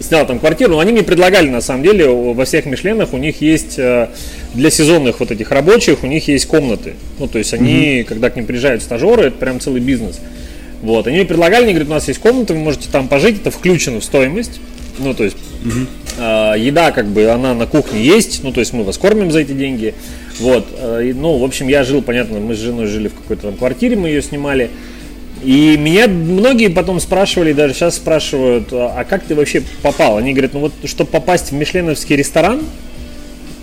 [0.00, 3.40] снял там квартиру, но они мне предлагали, на самом деле, во всех Мишленах у них
[3.42, 4.08] есть э,
[4.54, 6.94] для сезонных вот этих рабочих, у них есть комнаты.
[7.18, 8.04] Ну, то есть они, mm-hmm.
[8.04, 10.18] когда к ним приезжают стажеры, это прям целый бизнес.
[10.82, 13.50] Вот, они мне предлагали, они говорят, у нас есть комната, вы можете там пожить, это
[13.50, 14.60] включено в стоимость.
[14.98, 15.86] Ну, то есть угу.
[16.18, 19.40] э, еда, как бы, она на кухне есть, ну, то есть мы вас кормим за
[19.40, 19.94] эти деньги.
[20.40, 23.56] Вот, э, ну, в общем, я жил, понятно, мы с женой жили в какой-то там
[23.56, 24.70] квартире, мы ее снимали.
[25.42, 30.18] И меня многие потом спрашивали, даже сейчас спрашивают, а как ты вообще попал?
[30.18, 32.62] Они говорят, ну вот, чтобы попасть в мишленовский ресторан,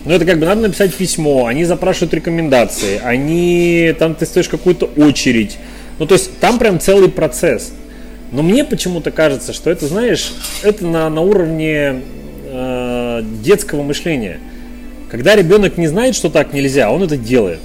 [0.06, 4.86] ну это как бы надо написать письмо, они запрашивают рекомендации, они, там ты стоишь какую-то
[4.86, 5.58] очередь.
[6.00, 7.74] Ну то есть там прям целый процесс.
[8.32, 12.02] Но мне почему-то кажется, что это, знаешь, это на, на уровне
[12.46, 14.40] э, детского мышления.
[15.10, 17.60] Когда ребенок не знает, что так нельзя, он это делает.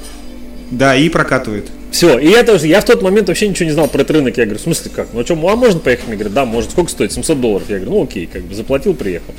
[0.71, 1.71] Да, и прокатывает.
[1.91, 4.39] Все, и я тоже, я в тот момент вообще ничего не знал про этот рынок.
[4.39, 5.09] Я говорю, в смысле как?
[5.13, 6.07] Ну а что, а можно поехать?
[6.07, 6.71] Мне говорят, да, может.
[6.71, 7.13] Сколько стоит?
[7.13, 7.69] 700 долларов.
[7.69, 9.35] Я говорю, ну окей, как бы заплатил, приехал.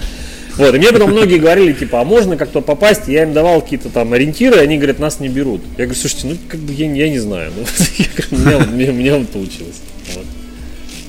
[0.58, 3.08] Вот, и мне потом многие говорили, типа, а можно как-то попасть?
[3.08, 5.62] Я им давал какие-то там ориентиры, они говорят, нас не берут.
[5.80, 7.52] Я говорю, слушайте, ну как бы я, я не знаю.
[7.58, 7.64] Ну,
[8.32, 8.36] у
[8.72, 9.82] меня, у меня вот получилось.
[10.14, 10.26] Вот.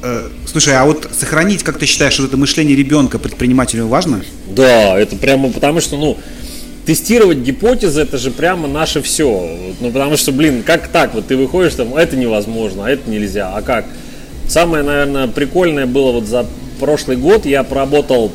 [0.02, 4.24] Э, слушай, а вот сохранить, как ты считаешь, что это мышление ребенка предпринимателю важно?
[4.48, 6.16] Да, это прямо потому что, ну,
[6.86, 9.58] тестировать гипотезы это же прямо наше все.
[9.80, 11.14] Ну, потому что, блин, как так?
[11.14, 13.52] Вот ты выходишь там, это невозможно, а это нельзя.
[13.54, 13.86] А как?
[14.48, 16.46] Самое, наверное, прикольное было вот за
[16.78, 18.30] прошлый год я поработал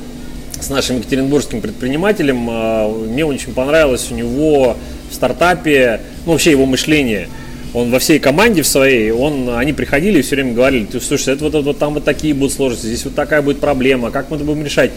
[0.60, 2.48] с нашим екатеринбургским предпринимателем.
[2.50, 4.76] А, мне очень понравилось у него
[5.10, 7.30] в стартапе, ну, вообще его мышление.
[7.74, 11.36] Он во всей команде в своей, он, они приходили и все время говорили, ты слушай,
[11.36, 14.32] это вот, вот, вот там вот такие будут сложности, здесь вот такая будет проблема, как
[14.32, 14.90] мы это будем решать?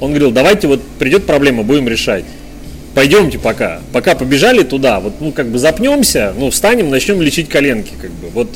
[0.00, 2.24] Он говорил, давайте вот придет проблема, будем решать
[2.94, 3.80] пойдемте пока.
[3.92, 8.28] Пока побежали туда, вот, ну, как бы запнемся, ну, встанем, начнем лечить коленки, как бы.
[8.28, 8.48] Вот.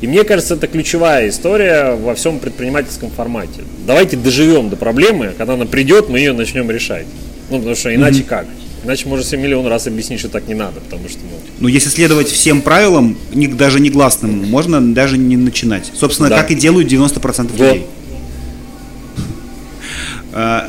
[0.00, 3.62] И мне кажется, это ключевая история во всем предпринимательском формате.
[3.86, 7.06] Давайте доживем до проблемы, когда она придет, мы ее начнем решать.
[7.50, 8.26] Ну, потому что иначе mm-hmm.
[8.26, 8.46] как?
[8.84, 11.18] Иначе можно себе миллион раз объяснить, что так не надо, потому что...
[11.18, 15.92] Ну, ну если следовать всем правилам, даже негласным, можно даже не начинать.
[15.94, 16.38] Собственно, да.
[16.38, 17.52] как и делают 90% вот.
[17.52, 17.86] людей.
[20.32, 20.68] А,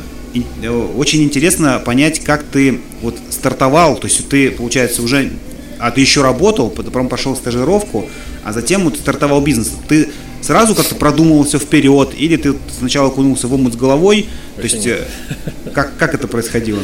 [0.96, 5.30] очень интересно понять, как ты вот стартовал, то есть ты, получается, уже,
[5.78, 8.08] а ты еще работал, потом пошел стажировку,
[8.42, 9.72] а затем вот стартовал бизнес.
[9.88, 10.08] Ты
[10.40, 14.86] сразу как-то продумывал все вперед, или ты сначала окунулся в омут с головой, то есть
[14.86, 15.04] э,
[15.72, 16.82] как, как это происходило?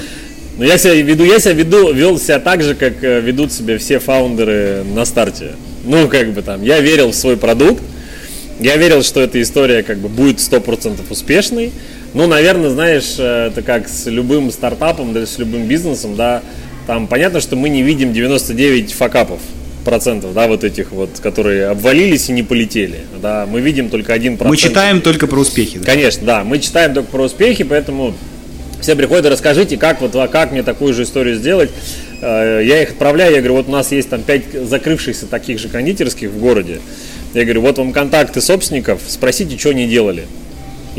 [0.56, 3.78] Ну, я себя веду, я себя веду, вел себя так же, как э, ведут себя
[3.78, 5.52] все фаундеры на старте.
[5.84, 7.82] Ну, как бы там, я верил в свой продукт,
[8.58, 11.72] я верил, что эта история как бы будет 100% успешной,
[12.14, 16.42] ну, наверное, знаешь, э, это как с любым стартапом, да, с любым бизнесом, да,
[16.86, 19.40] там понятно, что мы не видим 99 факапов
[19.84, 24.36] процентов, да, вот этих вот, которые обвалились и не полетели, да, мы видим только один
[24.36, 24.50] процент.
[24.50, 25.78] Мы читаем только про успехи.
[25.78, 25.84] Да?
[25.84, 28.14] Конечно, да, мы читаем только про успехи, поэтому
[28.80, 31.70] все приходят и расскажите, как вот, а как мне такую же историю сделать.
[32.22, 35.68] Э, я их отправляю, я говорю, вот у нас есть там 5 закрывшихся таких же
[35.68, 36.80] кондитерских в городе.
[37.34, 40.24] Я говорю, вот вам контакты собственников, спросите, что они делали.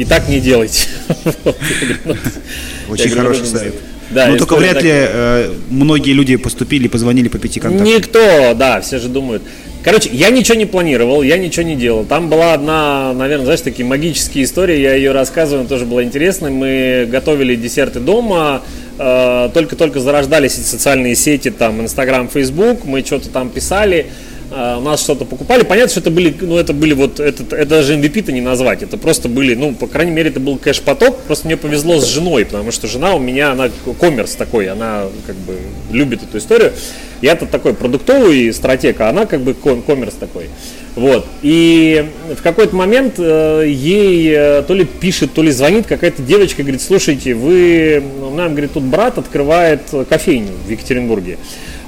[0.02, 0.88] И так не делайте.
[2.90, 3.76] Очень хороший совет.
[4.10, 4.84] Да, Но только вряд так...
[4.84, 7.88] ли э, многие люди поступили, позвонили по пяти контактам.
[7.88, 9.44] Никто, да, все же думают.
[9.84, 12.04] Короче, я ничего не планировал, я ничего не делал.
[12.04, 16.50] Там была одна, наверное, знаешь, такие магические истории, я ее рассказываю, тоже было интересно.
[16.50, 18.64] Мы готовили десерты дома,
[18.98, 24.08] э, только-только зарождались эти социальные сети, там, Инстаграм, Фейсбук, мы что-то там писали.
[24.52, 25.64] А, у нас что-то покупали.
[25.64, 28.98] Понятно, что это были, ну, это были вот, это, это даже MVP-то не назвать, это
[28.98, 32.72] просто были, ну, по крайней мере, это был кэш-поток, просто мне повезло с женой, потому
[32.72, 35.58] что жена у меня, она коммерс такой, она как бы
[35.92, 36.74] любит эту историю.
[37.22, 40.50] Я-то такой продуктовый стратег, а она как бы коммерс такой.
[40.96, 41.26] Вот.
[41.42, 46.64] И в какой-то момент э, ей э, то ли пишет, то ли звонит какая-то девочка,
[46.64, 48.04] говорит, слушайте, вы,
[48.36, 51.38] нам, говорит, тут брат открывает кофейню в Екатеринбурге.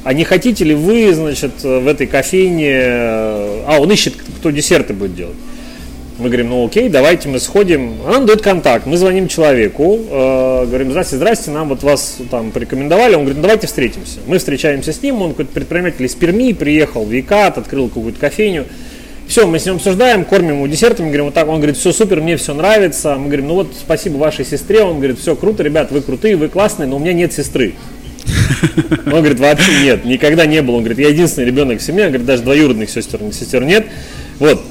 [0.04, 4.94] А не хотите ли вы, значит, в этой кофейне, э, а он ищет, кто десерты
[4.94, 5.36] будет делать.
[6.20, 7.96] Мы говорим, ну окей, давайте мы сходим.
[8.06, 12.52] Она нам дает контакт, мы звоним человеку, э, говорим, здрасте, здрасте, нам вот вас там
[12.52, 13.16] порекомендовали.
[13.16, 14.20] Он говорит, ну давайте встретимся.
[14.28, 18.66] Мы встречаемся с ним, он какой-то предприниматель из Перми, приехал в Екат, открыл какую-то кофейню.
[19.28, 22.20] Все, мы с ним обсуждаем, кормим его десертами, говорим, вот так, он говорит, все супер,
[22.22, 23.16] мне все нравится.
[23.16, 26.50] Мы говорим, ну вот спасибо вашей сестре, он говорит, все круто, ребят, вы крутые, вы
[26.50, 27.74] классные, но у меня нет сестры.
[29.06, 30.76] Он говорит, вообще нет, никогда не было.
[30.76, 33.88] Он говорит, я единственный ребенок в семье, он говорит, даже двоюродных сестер, сестер нет.
[34.40, 34.64] Вот.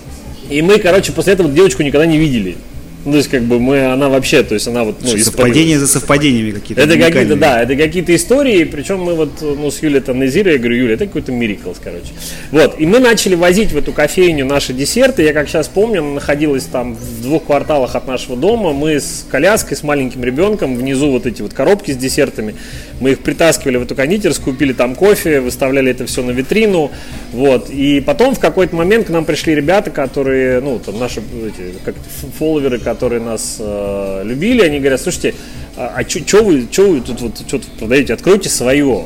[0.50, 2.56] И мы, короче, после этого девочку никогда не видели.
[3.04, 5.88] Ну, то есть, как бы мы, она вообще, то есть она вот, ну, Совпадения за
[5.88, 6.82] совпадениями какие-то.
[6.82, 10.58] Это какие-то, да, это какие-то истории, причем мы вот, ну, с Юлей там Назира, я
[10.58, 12.12] говорю, Юля, это какой-то мириклс, короче.
[12.52, 16.12] Вот, и мы начали возить в эту кофейню наши десерты, я как сейчас помню, она
[16.12, 21.10] находилась там в двух кварталах от нашего дома, мы с коляской, с маленьким ребенком, внизу
[21.10, 22.54] вот эти вот коробки с десертами,
[23.00, 26.92] мы их притаскивали в эту кондитерскую, купили там кофе, выставляли это все на витрину,
[27.32, 31.74] вот, и потом в какой-то момент к нам пришли ребята, которые, ну, там наши эти,
[31.84, 31.96] как
[32.38, 35.34] фолловеры, которые нас э, любили, они говорят, слушайте,
[35.76, 39.04] а, а что вы, чё вы тут вот что продаете, откройте свое.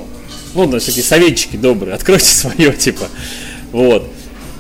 [0.55, 3.07] Ну, на всякие советчики добрые, откройте свое, типа.
[3.73, 4.09] Вот.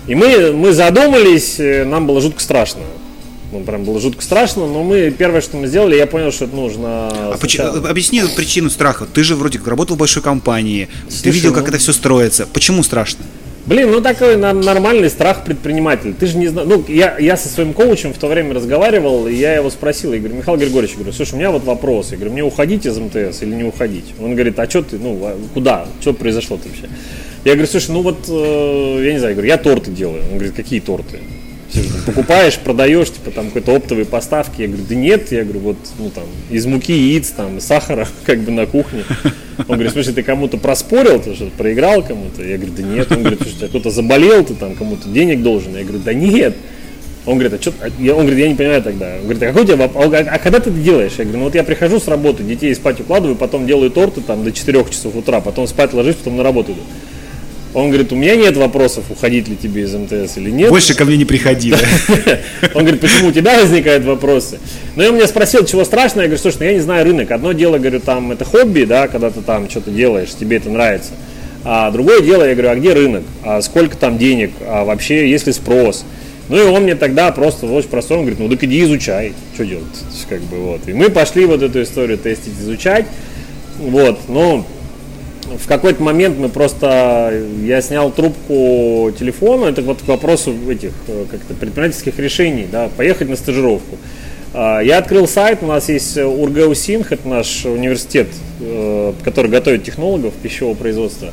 [0.06, 2.82] И мы, мы задумались, э, нам было жутко страшно.
[3.52, 6.54] Ну, прям было жутко страшно, но мы первое, что мы сделали, я понял, что это
[6.54, 7.08] нужно.
[7.08, 7.72] А сначала...
[7.72, 9.06] почему, объясни причину страха.
[9.06, 11.68] Ты же вроде как работал в большой компании, Слушай, ты видел, как ну...
[11.68, 12.46] это все строится.
[12.52, 13.24] Почему страшно?
[13.66, 16.12] Блин, ну такой нормальный страх предпринимателя.
[16.12, 16.68] Ты же не знаешь.
[16.68, 20.20] Ну, я, я со своим коучем в то время разговаривал, и я его спросил, я
[20.20, 22.12] говорю, Михаил Григорьевич, я говорю, слушай, у меня вот вопрос.
[22.12, 24.14] Я говорю, мне уходить из МТС или не уходить?
[24.20, 25.88] Он говорит, а что ты, ну, а куда?
[26.00, 26.88] Что произошло-то вообще?
[27.44, 30.22] Я говорю, слушай, ну вот, э, я не знаю, я говорю, я торты делаю.
[30.30, 31.18] Он говорит, какие торты?
[32.06, 34.62] Покупаешь, продаешь, типа там какой-то оптовые поставки.
[34.62, 38.40] Я говорю, да нет, я говорю, вот, ну там, из муки, яиц, там, сахара, как
[38.40, 39.04] бы на кухне.
[39.58, 42.44] Он говорит, слушай, ты кому-то проспорил, ты что, проиграл кому-то?
[42.44, 43.12] Я говорю, да нет.
[43.12, 45.76] Он говорит, слушай, кто-то заболел, ты там кому-то денег должен.
[45.76, 46.54] Я говорю, да нет.
[47.26, 47.72] Он говорит, а что?
[47.80, 49.16] Он говорит, я не понимаю тогда.
[49.16, 49.84] Он говорит, а какой у тебя?
[49.84, 51.12] А, а когда ты это делаешь?
[51.18, 54.44] Я говорю, ну вот я прихожу с работы, детей спать укладываю, потом делаю торты там
[54.44, 56.82] до 4 часов утра, потом спать ложусь, потом на работу иду.
[57.76, 60.70] Он говорит, у меня нет вопросов, уходить ли тебе из МТС или нет.
[60.70, 61.74] Больше ко мне не приходи.
[62.74, 64.58] Он говорит, почему у тебя возникают вопросы?
[64.94, 67.30] Но я у меня спросил, чего страшного, я говорю, слушай, ну я не знаю рынок.
[67.30, 71.10] Одно дело, говорю, там это хобби, да, когда ты там что-то делаешь, тебе это нравится.
[71.64, 73.24] А другое дело, я говорю, а где рынок?
[73.44, 74.52] А сколько там денег?
[74.66, 76.06] А вообще, есть ли спрос?
[76.48, 79.66] Ну и он мне тогда просто очень простой, он говорит, ну так иди изучай, что
[79.66, 79.84] делать,
[80.30, 80.88] как бы вот.
[80.88, 83.04] И мы пошли вот эту историю тестить, изучать,
[83.78, 84.64] вот, ну,
[85.58, 87.32] в какой-то момент мы просто,
[87.62, 93.28] я снял трубку телефона, это вот к вопросу этих э, как-то предпринимательских решений, да, поехать
[93.28, 93.96] на стажировку.
[94.52, 98.28] А, я открыл сайт, у нас есть Ургеусинх, это наш университет,
[98.60, 101.30] э, который готовит технологов пищевого производства.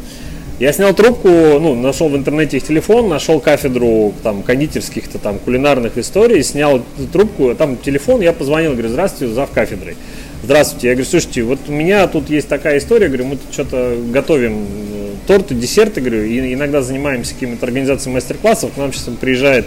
[0.59, 5.97] Я снял трубку, ну, нашел в интернете их телефон, нашел кафедру там кондитерских-то там кулинарных
[5.97, 9.97] историй, снял трубку, там телефон, я позвонил, говорю, здравствуйте, зав кафедрой.
[10.43, 10.89] Здравствуйте.
[10.89, 14.65] Я говорю, слушайте, вот у меня тут есть такая история, говорю, мы тут что-то готовим
[14.67, 18.73] э, торты, десерты, говорю, и иногда занимаемся какими-то организацией мастер-классов.
[18.73, 19.65] К нам сейчас приезжает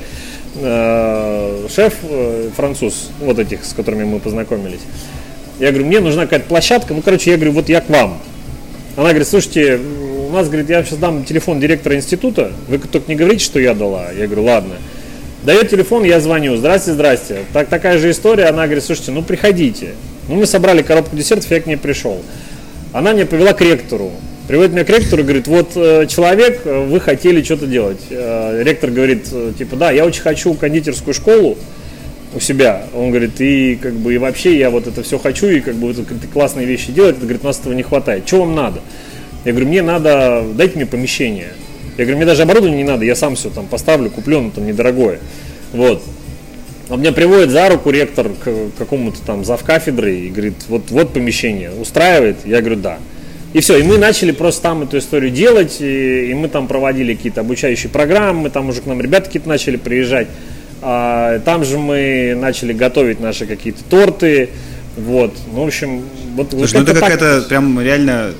[0.57, 4.81] э, шеф э, француз, вот этих, с которыми мы познакомились.
[5.61, 8.21] Я говорю, мне нужна какая-то площадка, ну, короче, я говорю, вот я к вам.
[8.97, 9.81] Она говорит, слушайте,
[10.29, 13.73] у нас, говорит, я сейчас дам телефон директора института, вы только не говорите, что я
[13.73, 14.12] дала.
[14.12, 14.75] Я говорю, ладно.
[15.43, 17.39] Дает телефон, я звоню, здрасте, здрасте.
[17.55, 19.95] Так, такая же история, она говорит, слушайте, ну приходите.
[20.29, 22.23] Ну, мы собрали коробку десертов, я к ней пришел.
[22.93, 24.11] Она меня повела к ректору.
[24.49, 28.01] Приводит меня к ректору и говорит, вот э, человек, э, вы хотели что-то делать.
[28.11, 29.27] Э, ректор говорит,
[29.59, 31.59] типа, да, я очень хочу кондитерскую школу
[32.35, 32.85] у себя.
[32.95, 35.89] Он говорит, и как бы и вообще я вот это все хочу, и как бы
[35.89, 37.17] вот какие-то классные вещи делать.
[37.17, 38.27] Он говорит, у нас этого не хватает.
[38.27, 38.81] Что вам надо?
[39.45, 41.53] Я говорю, мне надо, дайте мне помещение.
[41.97, 44.67] Я говорю, мне даже оборудование не надо, я сам все там поставлю, куплю, оно там
[44.67, 45.19] недорогое.
[45.73, 46.03] Вот.
[46.88, 51.72] Он меня приводит за руку ректор к какому-то там завкафедры и говорит, вот, вот помещение,
[51.72, 52.37] устраивает?
[52.44, 52.99] Я говорю, да.
[53.53, 57.14] И все, и мы начали просто там эту историю делать, и, и мы там проводили
[57.14, 60.29] какие-то обучающие программы, там уже к нам ребята какие-то начали приезжать.
[60.83, 64.51] А, там же мы начали готовить наши какие-то торты,
[64.96, 66.03] вот, ну, в общем,
[66.37, 68.33] вот, Слушай, вот ну это какая-то прям реально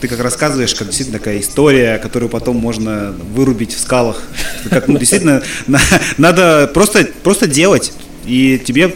[0.00, 4.22] ты как рассказываешь, как действительно такая история, которую потом можно вырубить в скалах.
[4.70, 5.42] Как, ну, действительно,
[6.18, 7.92] надо просто, просто делать,
[8.26, 8.94] и тебе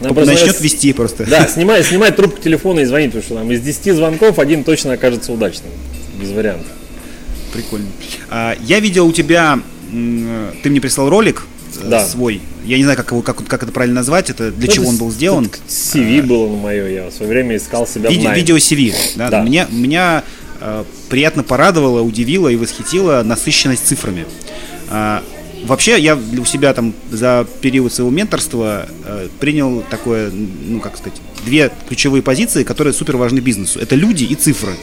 [0.00, 1.24] начнет вести просто.
[1.26, 4.92] Да, снимай, снимай трубку телефона и звони, потому что там из 10 звонков один точно
[4.92, 5.70] окажется удачным,
[6.20, 6.66] без вариантов.
[7.52, 7.86] Прикольно.
[8.30, 11.44] А, я видел у тебя, ты мне прислал ролик
[11.82, 12.04] э, да.
[12.06, 12.40] свой.
[12.68, 14.92] Я не знаю, как, его, как, как это правильно назвать, это для ну, чего это,
[14.92, 15.50] он был сделан.
[15.66, 19.30] CV а, было мое, я в свое время искал себя видео, в Видео CV, да.
[19.30, 19.42] да.
[19.42, 20.22] Меня, меня
[20.60, 24.26] э, приятно порадовало, удивило и восхитило насыщенность цифрами.
[24.90, 25.20] Э,
[25.64, 31.18] вообще, я у себя там за период своего менторства э, принял такое, ну, как сказать,
[31.46, 33.80] две ключевые позиции, которые супер важны бизнесу.
[33.80, 34.74] Это люди и цифры.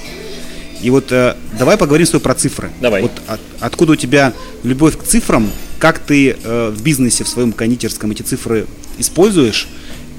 [0.81, 2.71] И вот э, давай поговорим с тобой про цифры.
[2.81, 3.03] Давай.
[3.03, 5.47] Вот от, откуда у тебя любовь к цифрам,
[5.79, 8.65] как ты э, в бизнесе, в своем кондитерском эти цифры
[8.97, 9.67] используешь,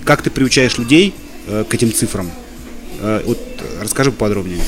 [0.05, 1.15] как ты приучаешь людей
[1.47, 2.31] э, к этим цифрам.
[3.01, 3.39] Э, вот
[3.81, 4.61] расскажи поподробнее.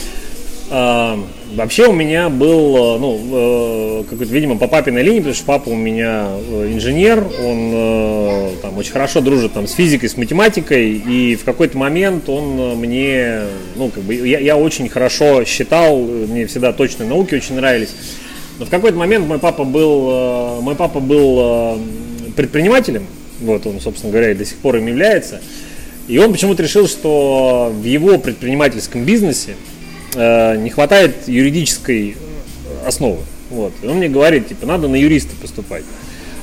[0.70, 1.18] А,
[1.54, 5.70] вообще у меня был, э, ну, э, какой-то, видимо, по папиной линии, потому что папа
[5.70, 11.36] у меня э, инженер, он там очень хорошо дружит там с физикой, с математикой, и
[11.36, 13.44] в какой-то момент он мне,
[13.76, 17.90] ну, как бы, я, я очень хорошо считал, мне всегда точные науки очень нравились,
[18.58, 21.78] но в какой-то момент мой папа был, мой папа был
[22.36, 23.06] предпринимателем,
[23.40, 25.40] вот он, собственно говоря, и до сих пор им является,
[26.08, 29.56] и он почему-то решил, что в его предпринимательском бизнесе
[30.14, 32.16] э, не хватает юридической
[32.86, 33.18] основы.
[33.50, 33.74] Вот.
[33.82, 35.84] И он мне говорит, типа, надо на юриста поступать.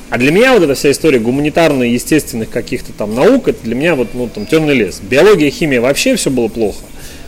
[0.08, 3.96] А для меня вот эта вся история гуманитарных, естественных каких-то там наук, это для меня
[3.96, 5.00] вот ну, там темный лес.
[5.02, 6.84] Биология, химия вообще все было плохо.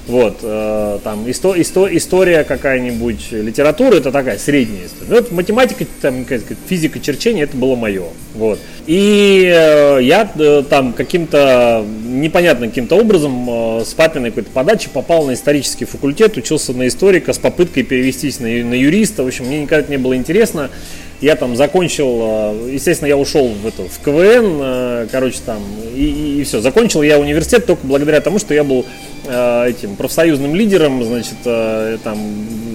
[0.09, 5.11] Вот, э, там исто, исто, история какая-нибудь, литература это такая средняя история.
[5.11, 6.25] Ну, вот математика, там,
[6.66, 8.05] физика, черчение это было мое.
[8.35, 8.59] Вот.
[8.87, 15.27] И э, я э, там каким-то непонятным каким-то образом э, с папиной какой-то подачи попал
[15.27, 19.25] на исторический факультет, учился на историка с попыткой перевестись на, на юриста.
[19.25, 20.71] В общем, мне никогда это не было интересно.
[21.20, 25.61] Я там закончил, э, естественно, я ушел в, это, в КВН, э, короче, там,
[25.94, 26.61] и, и, все.
[26.61, 28.85] Закончил я университет только благодаря тому, что я был
[29.31, 32.18] Э, этим профсоюзным лидером, значит, там,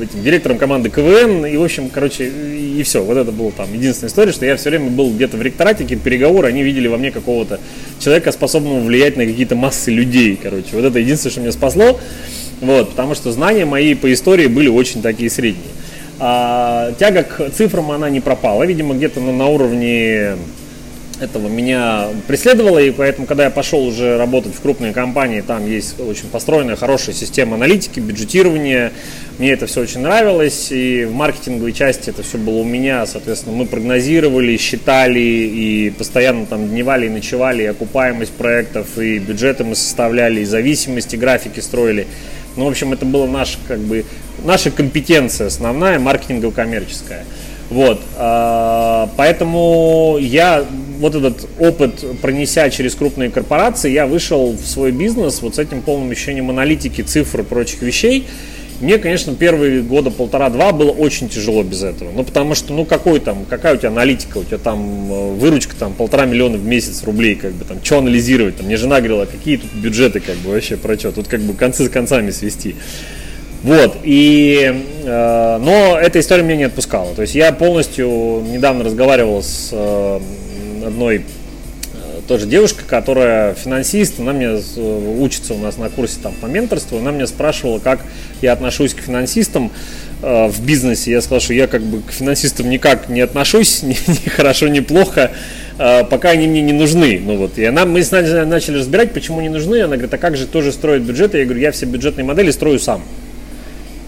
[0.02, 3.02] этим директором команды КВН, и, в общем, короче, и все.
[3.04, 6.04] Вот это была там единственная история, что я все время был где-то в ректорате, какие-то
[6.04, 7.60] переговоры, они видели во мне какого-то
[8.00, 10.68] человека, способного влиять на какие-то массы людей, короче.
[10.74, 12.00] Вот это единственное, что меня спасло,
[12.62, 15.72] вот, потому что знания мои по истории были очень такие средние.
[16.20, 20.36] А, тяга к цифрам, она не пропала, видимо, где-то на, на уровне
[21.20, 26.00] этого меня преследовало, и поэтому, когда я пошел уже работать в крупные компании, там есть
[26.00, 28.92] очень построенная хорошая система аналитики, бюджетирования,
[29.38, 33.56] мне это все очень нравилось, и в маркетинговой части это все было у меня, соответственно,
[33.56, 39.76] мы прогнозировали, считали, и постоянно там дневали и ночевали, и окупаемость проектов, и бюджеты мы
[39.76, 42.08] составляли, и зависимости, графики строили.
[42.56, 44.06] Ну, в общем, это была наша, как бы,
[44.44, 47.26] наша компетенция основная, маркетингово-коммерческая.
[47.70, 50.64] Вот, а, поэтому я
[51.00, 55.82] вот этот опыт пронеся через крупные корпорации, я вышел в свой бизнес вот с этим
[55.82, 58.28] полным ощущением аналитики, цифр и прочих вещей.
[58.84, 62.12] Мне, конечно, первые года полтора-два было очень тяжело без этого.
[62.14, 65.74] Ну, потому что, ну, какой там, какая у тебя аналитика, у тебя там э, выручка
[65.74, 68.58] там полтора миллиона в месяц рублей, как бы там, что анализировать?
[68.58, 71.14] Там, мне жена говорила, какие тут бюджеты, как бы, вообще, про что?
[71.14, 72.76] Тут как бы концы с концами свести.
[73.64, 77.16] Вот, и, э, но эта история меня не отпускала.
[77.16, 80.20] То есть я полностью недавно разговаривал с э,
[80.86, 81.24] одной
[82.28, 84.60] тоже девушкой, которая финансист, она мне
[85.20, 88.00] учится у нас на курсе там по менторству, она меня спрашивала, как
[88.42, 89.72] я отношусь к финансистам
[90.22, 91.12] э, в бизнесе.
[91.12, 94.80] Я сказал, что я как бы к финансистам никак не отношусь, ни, ни хорошо, ни
[94.80, 95.32] плохо,
[95.78, 97.22] э, пока они мне не нужны.
[97.24, 99.82] Ну вот, и она, мы начали разбирать, почему не нужны.
[99.82, 101.40] Она говорит, а как же тоже строить бюджеты?
[101.40, 103.04] Я говорю, я все бюджетные модели строю сам.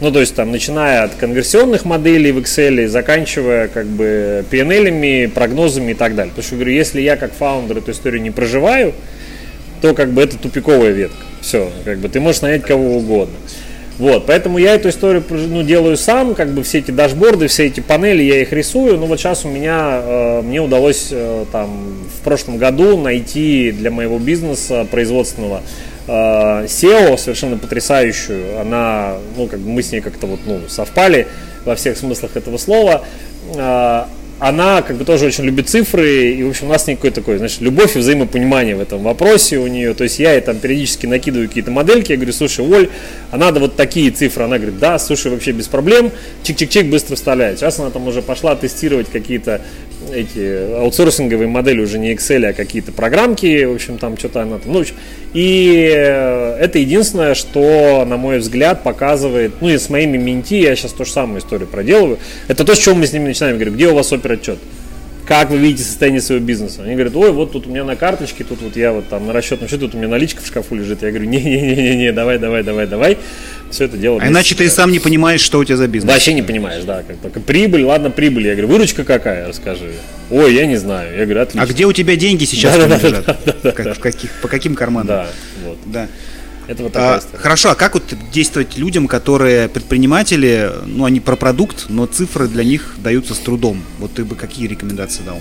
[0.06, 5.94] Ну, то есть там, начиная от конверсионных моделей в Excel, заканчивая как бы PNL, прогнозами
[5.94, 6.30] и так далее.
[6.30, 8.94] Потому что, говорю, если я как фаундер эту историю не проживаю,
[9.82, 11.18] то как бы это тупиковая ветка.
[11.42, 13.34] Все, как бы ты можешь нанять кого угодно.
[13.98, 17.80] Вот, поэтому я эту историю ну, делаю сам, как бы все эти дашборды, все эти
[17.80, 19.00] панели, я их рисую.
[19.00, 23.90] Ну вот сейчас у меня, э, мне удалось э, там в прошлом году найти для
[23.90, 25.64] моего бизнеса производственного
[26.08, 28.60] SEO совершенно потрясающую.
[28.60, 31.28] Она, ну, как бы мы с ней как-то вот, ну, совпали
[31.66, 33.04] во всех смыслах этого слова.
[33.56, 34.06] Э,
[34.40, 37.62] она как бы тоже очень любит цифры, и, в общем, у нас никакой такой, значит,
[37.62, 39.94] любовь и взаимопонимание в этом вопросе у нее.
[39.94, 42.90] То есть я ей там периодически накидываю какие-то модельки, я говорю, слушай, Оль,
[43.32, 44.44] а надо вот такие цифры.
[44.44, 46.12] Она говорит, да, слушай, вообще без проблем,
[46.44, 47.60] чик-чик-чик быстро вставляет.
[47.60, 49.62] Сейчас она там уже пошла тестировать какие-то
[50.14, 54.74] эти аутсорсинговые модели уже не Excel, а какие-то программки, в общем, там что-то она там,
[54.74, 54.84] ну,
[55.34, 60.76] и э, это единственное, что, на мой взгляд, показывает, ну, и с моими менти, я
[60.76, 63.74] сейчас ту же самую историю проделываю, это то, с чего мы с ними начинаем, говорю,
[63.74, 64.60] где у вас супер отчет?
[65.26, 66.84] Как вы видите состояние своего бизнеса.
[66.84, 69.34] Они говорят, ой, вот тут у меня на карточке, тут вот я вот там на
[69.34, 71.02] расчетном счете, тут у меня наличка в шкафу лежит.
[71.02, 73.18] Я говорю, не-не-не-не, давай, давай, давай, давай.
[73.72, 74.20] Все это дело.
[74.22, 76.14] А иначе ты сам не понимаешь, что у тебя за бизнес.
[76.14, 77.04] Вообще не понимаешь, да.
[77.04, 78.46] Как только прибыль, ладно, прибыль.
[78.46, 79.92] Я говорю, выручка какая, расскажи.
[80.30, 81.18] Ой, я не знаю.
[81.18, 81.64] Я говорю, отлично.
[81.64, 83.26] А где у тебя деньги сейчас да, да, лежат?
[83.26, 85.08] Да, да, как, в каких, по каким карманам?
[85.08, 85.28] Да,
[85.66, 85.78] вот.
[85.86, 86.08] Да.
[86.68, 91.36] Это вот такая а, Хорошо, а как вот действовать людям, которые предприниматели, ну они про
[91.36, 93.84] продукт, но цифры для них даются с трудом?
[94.00, 95.40] Вот ты бы какие рекомендации дал?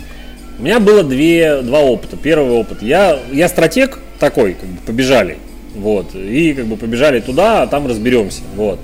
[0.59, 2.16] У меня было две, два опыта.
[2.16, 2.83] Первый опыт.
[2.83, 5.39] Я, я стратег такой, как бы побежали.
[5.75, 6.14] Вот.
[6.14, 8.43] И как бы побежали туда, а там разберемся.
[8.55, 8.79] Вот.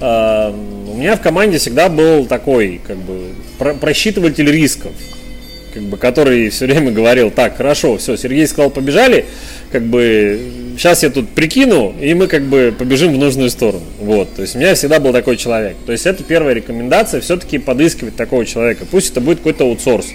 [0.00, 4.92] А, у меня в команде всегда был такой, как бы, про, просчитыватель рисков
[5.78, 9.26] как бы, который все время говорил, так, хорошо, все, Сергей сказал, побежали,
[9.70, 10.40] как бы,
[10.78, 13.82] сейчас я тут прикину, и мы как бы побежим в нужную сторону.
[13.98, 15.76] Вот, то есть у меня всегда был такой человек.
[15.84, 18.86] То есть это первая рекомендация, все-таки подыскивать такого человека.
[18.90, 20.06] Пусть это будет какой-то аутсорс,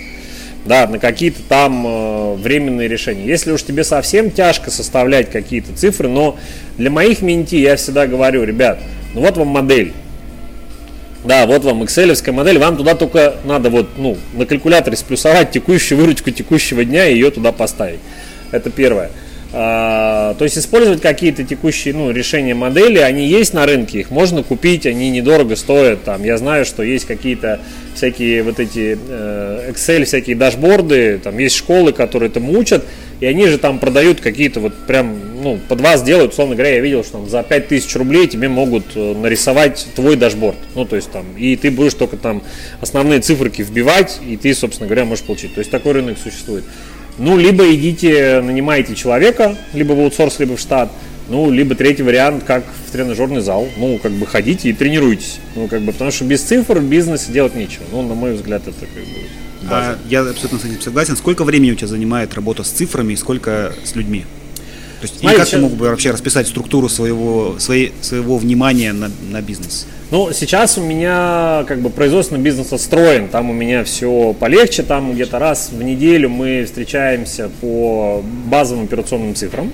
[0.66, 3.26] да, на какие-то там э, временные решения.
[3.26, 6.38] Если уж тебе совсем тяжко составлять какие-то цифры, но
[6.78, 8.80] для моих менти я всегда говорю, ребят,
[9.14, 9.93] ну вот вам модель,
[11.26, 15.99] да, вот вам excel модель, вам туда только надо вот, ну, на калькуляторе сплюсовать текущую
[15.99, 17.99] выручку текущего дня и ее туда поставить.
[18.51, 19.09] Это первое.
[19.56, 24.41] А, то есть использовать какие-то текущие ну, решения модели, они есть на рынке, их можно
[24.41, 26.04] купить, они недорого стоят.
[26.04, 27.60] Там, я знаю, что есть какие-то
[27.93, 32.84] всякие вот эти э, Excel, всякие дашборды, там есть школы, которые этому учат,
[33.20, 36.82] и они же там продают какие-то вот прям, ну, под вас делают, условно говоря, я
[36.82, 40.58] видел, что там за 5000 рублей тебе могут э, нарисовать твой дашборд.
[40.74, 42.41] Ну, то есть там, и ты будешь только там
[42.82, 45.54] основные циферки вбивать, и ты, собственно говоря, можешь получить.
[45.54, 46.64] То есть такой рынок существует.
[47.18, 50.91] Ну, либо идите, нанимаете человека, либо в аутсорс, либо в штат,
[51.30, 53.68] ну, либо третий вариант, как в тренажерный зал.
[53.78, 55.39] Ну, как бы ходите и тренируйтесь.
[55.55, 57.84] Ну, как бы, потому что без цифр в бизнесе делать нечего.
[57.91, 61.16] Ну, на мой взгляд, это как бы А, я абсолютно с этим согласен.
[61.16, 64.26] Сколько времени у тебя занимает работа с цифрами и сколько с людьми?
[65.04, 65.60] То есть, Смотри, и как сейчас...
[65.60, 69.86] ты мог бы вообще расписать структуру своего, своей, своего внимания на, на бизнес?
[70.12, 75.12] Ну, сейчас у меня как бы производственный бизнес отстроен, там у меня все полегче, там
[75.12, 79.74] где-то раз в неделю мы встречаемся по базовым операционным цифрам.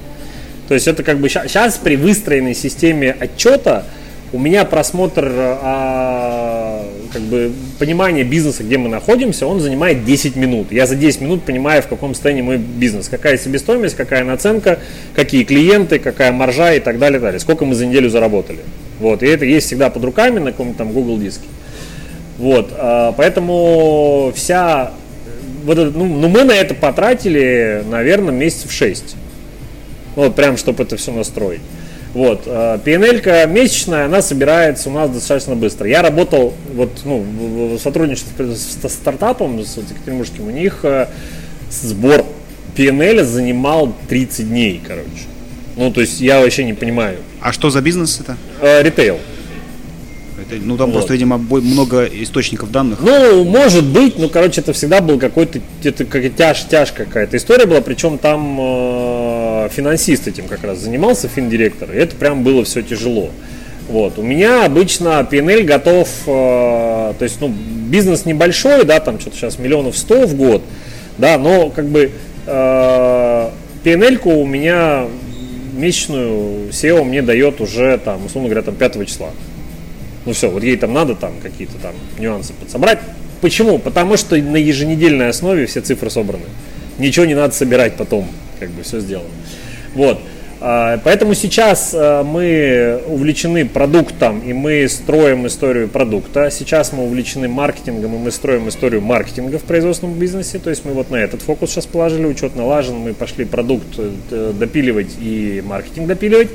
[0.67, 3.86] То есть это как бы сейчас при выстроенной системе отчета
[4.32, 10.71] у меня просмотр, а, как бы понимание бизнеса, где мы находимся, он занимает 10 минут.
[10.71, 14.80] Я за 10 минут понимаю, в каком состоянии мой бизнес, какая себестоимость, какая наценка,
[15.15, 17.39] какие клиенты, какая маржа и так далее, далее.
[17.39, 18.59] Сколько мы за неделю заработали.
[18.99, 21.45] Вот, и это есть всегда под руками на каком-то там Google диске.
[22.38, 24.91] Вот, а, поэтому вся,
[25.65, 29.15] вот это, ну, ну, мы на это потратили, наверное, месяцев 6.
[30.15, 31.61] Вот, прям, чтобы это все настроить.
[32.14, 35.88] Вот, PNL месячная, она собирается у нас достаточно быстро.
[35.88, 37.24] Я работал, вот, ну,
[37.76, 41.07] в сотрудничестве с стартапом, с Екатеринбургским, у них э,
[41.70, 42.26] сбор
[42.76, 45.28] PNL занимал 30 дней, короче.
[45.76, 47.20] Ну, то есть я вообще не понимаю.
[47.41, 48.38] А что за бизнес это?
[48.62, 49.20] Э, ритейл.
[50.50, 50.93] Это, ну, там вот.
[50.93, 53.00] просто, видимо, много источников данных.
[53.02, 57.66] Ну, может быть, ну, короче, это всегда был какой-то, это как тяж, тяж какая-то история
[57.66, 62.82] была, причем там э, финансист этим как раз занимался, финдиректор, и это прям было все
[62.82, 63.30] тяжело.
[63.89, 64.18] Вот.
[64.18, 69.60] У меня обычно PNL готов, э, то есть, ну, бизнес небольшой, да, там что-то сейчас
[69.60, 70.64] миллионов сто в год,
[71.18, 72.12] да, но как бы
[72.47, 73.50] э,
[73.84, 75.06] PNL у меня
[75.76, 79.30] месячную SEO мне дает уже, там, условно говоря, там 5 числа.
[80.26, 82.99] Ну все, вот ей там надо там какие-то там нюансы подсобрать.
[83.41, 83.80] Почему?
[83.80, 86.45] Потому что на еженедельной основе все цифры собраны.
[86.97, 88.28] Ничего не надо собирать потом,
[88.59, 89.30] как бы все сделано.
[89.95, 90.20] Вот.
[90.61, 96.51] А, поэтому сейчас а, мы увлечены продуктом и мы строим историю продукта.
[96.51, 100.59] Сейчас мы увлечены маркетингом и мы строим историю маркетинга в производственном бизнесе.
[100.59, 104.53] То есть мы вот на этот фокус сейчас положили, учет налажен, мы пошли продукт э,
[104.53, 106.49] допиливать и маркетинг допиливать.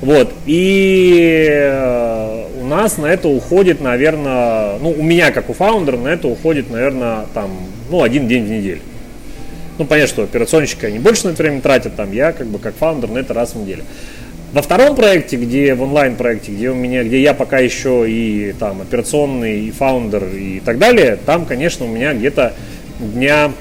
[0.00, 0.32] Вот.
[0.46, 6.08] И э, у нас на это уходит, наверное, ну, у меня, как у фаундера, на
[6.08, 7.50] это уходит, наверное, там,
[7.90, 8.80] ну, один день в неделю.
[9.78, 12.74] Ну, понятно, что операционщики, они больше на это время тратят, там, я, как бы, как
[12.76, 13.82] фаундер, на это раз в неделю.
[14.52, 18.52] Во втором проекте, где в онлайн проекте, где у меня, где я пока еще и
[18.58, 22.54] там операционный, и фаундер и так далее, там, конечно, у меня где-то
[22.98, 23.52] дня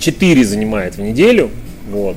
[0.00, 1.50] 4 занимает в неделю.
[1.88, 2.16] Вот.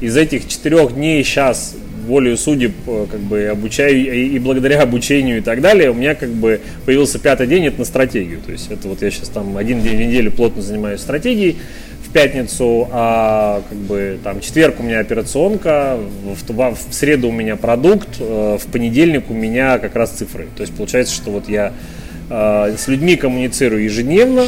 [0.00, 1.74] Из этих четырех дней сейчас
[2.06, 6.30] волею судеб, э, как бы обучаю, и благодаря обучению и так далее, у меня как
[6.30, 8.40] бы появился пятый день, это на стратегию.
[8.44, 11.56] То есть это вот я сейчас там один день в неделю плотно занимаюсь стратегией,
[12.10, 17.32] в пятницу, а как бы там четверг у меня операционка, в, в, в среду у
[17.32, 20.48] меня продукт, э, в понедельник у меня как раз цифры.
[20.56, 21.72] То есть получается, что вот я
[22.28, 24.46] э, с людьми коммуницирую ежедневно,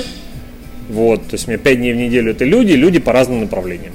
[0.89, 3.93] вот, то есть у меня 5 дней в неделю это люди, люди по разным направлениям.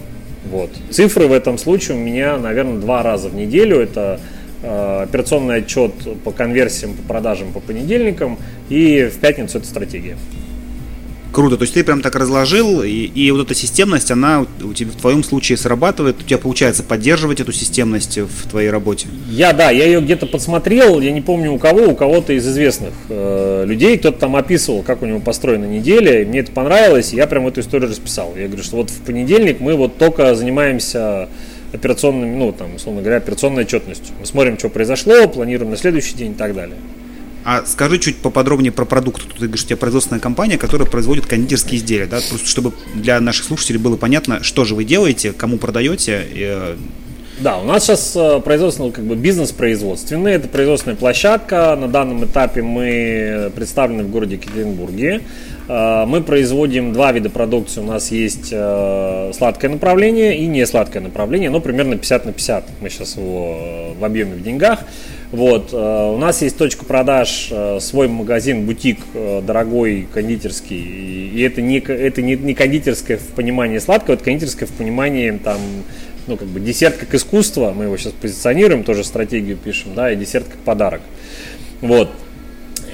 [0.49, 0.69] Вот.
[0.89, 3.79] Цифры в этом случае у меня, наверное, два раза в неделю.
[3.79, 4.19] Это
[4.63, 5.91] э, операционный отчет
[6.23, 8.37] по конверсиям, по продажам по понедельникам
[8.69, 10.17] и в пятницу это стратегия.
[11.37, 14.89] Круто, то есть ты прям так разложил, и, и вот эта системность, она у тебя
[14.89, 19.05] в твоем случае срабатывает, у тебя получается поддерживать эту системность в твоей работе?
[19.29, 22.95] Я, да, я ее где-то подсмотрел, я не помню у кого, у кого-то из известных
[23.09, 27.17] э, людей, кто-то там описывал, как у него построена неделя, и мне это понравилось, и
[27.17, 28.33] я прям эту историю расписал.
[28.35, 31.29] Я говорю, что вот в понедельник мы вот только занимаемся
[31.71, 34.15] операционными, ну, там, условно говоря, операционной отчетностью.
[34.19, 36.77] Мы смотрим, что произошло, планируем на следующий день и так далее.
[37.47, 39.21] А скажи чуть поподробнее про продукт.
[39.21, 42.19] Ты говоришь, у тебя производственная компания, которая производит кондитерские изделия, да?
[42.27, 46.25] Просто чтобы для наших слушателей было понятно, что же вы делаете, кому продаете.
[46.29, 46.41] И...
[46.41, 46.75] Э,
[47.39, 51.77] да, у нас сейчас э, производственный как бы бизнес производственный, это производственная площадка.
[51.79, 55.21] На данном этапе мы представлены в городе Екатеринбурге.
[55.67, 57.81] Э, мы производим два вида продукции.
[57.81, 62.65] У нас есть сладкое направление и не сладкое направление, но примерно 50 на 50.
[62.81, 64.85] Мы сейчас его в объеме в деньгах.
[65.31, 71.29] Вот, э, у нас есть точка продаж, э, свой магазин, бутик э, дорогой, кондитерский.
[71.29, 75.59] И это не, это не, не кондитерское в понимании сладкого, это кондитерское в понимании там,
[76.27, 80.15] ну, как бы десерт как искусство, мы его сейчас позиционируем, тоже стратегию пишем, да, и
[80.15, 81.01] десерт как подарок.
[81.81, 82.09] Вот.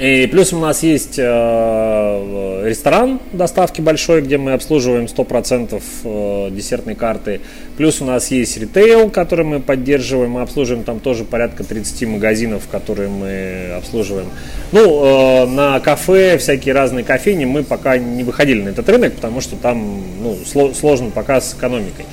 [0.04, 6.96] И плюс у нас есть э, ресторан доставки большой, где мы обслуживаем 100% э, десертной
[6.96, 7.40] карты.
[7.78, 10.32] Плюс у нас есть ритейл, который мы поддерживаем.
[10.32, 14.28] Мы обслуживаем там тоже порядка 30 магазинов, которые мы обслуживаем.
[14.74, 19.40] Ну, э, на кафе, всякие разные кофейни мы пока не выходили на этот рынок, потому
[19.40, 20.36] что там ну,
[20.74, 22.06] сложно пока с экономикой.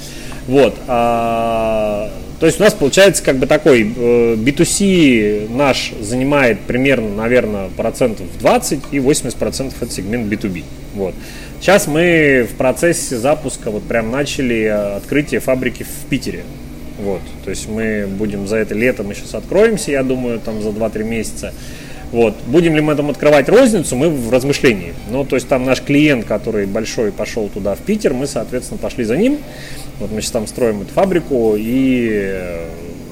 [0.46, 0.76] Вот.
[0.86, 2.08] А,
[2.40, 8.26] то есть у нас получается как бы такой э, B2C наш занимает примерно, наверное, процентов
[8.38, 10.64] 20 и 80 процентов это сегмент B2B.
[10.94, 11.14] Вот.
[11.60, 16.44] Сейчас мы в процессе запуска вот прям начали открытие фабрики в Питере.
[16.98, 17.20] Вот.
[17.44, 21.04] То есть мы будем за это лето, мы сейчас откроемся, я думаю, там за 2-3
[21.04, 21.52] месяца.
[22.12, 22.34] Вот.
[22.46, 24.94] Будем ли мы там открывать розницу, мы в размышлении.
[25.10, 29.04] Ну, то есть там наш клиент, который большой, пошел туда в Питер, мы, соответственно, пошли
[29.04, 29.38] за ним.
[30.00, 32.58] Вот мы сейчас там строим эту фабрику, и,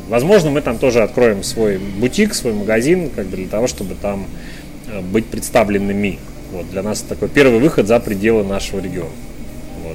[0.08, 4.26] возможно, мы там тоже откроем свой бутик, свой магазин, как бы для того, чтобы там
[4.88, 6.18] э, быть представленными.
[6.50, 9.10] Вот, для нас такой первый выход за пределы нашего региона.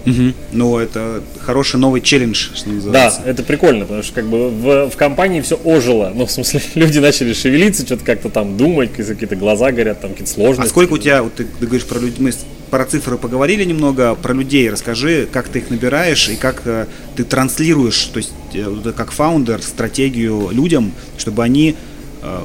[0.06, 0.34] Угу.
[0.52, 3.22] Ну, это хороший новый челлендж, что называется.
[3.24, 6.12] Да, это прикольно, потому что как бы в, в компании все ожило.
[6.14, 10.32] Ну, в смысле, люди начали шевелиться, что-то как-то там думать, какие-то глаза горят, там какие-то
[10.32, 10.68] сложности.
[10.68, 12.32] А сколько у тебя, вот ты, ты говоришь про людей, мы
[12.70, 17.24] про цифры поговорили немного, про людей расскажи, как ты их набираешь и как э, ты
[17.24, 21.76] транслируешь, то есть э, как фаундер, стратегию людям, чтобы они
[22.24, 22.40] э,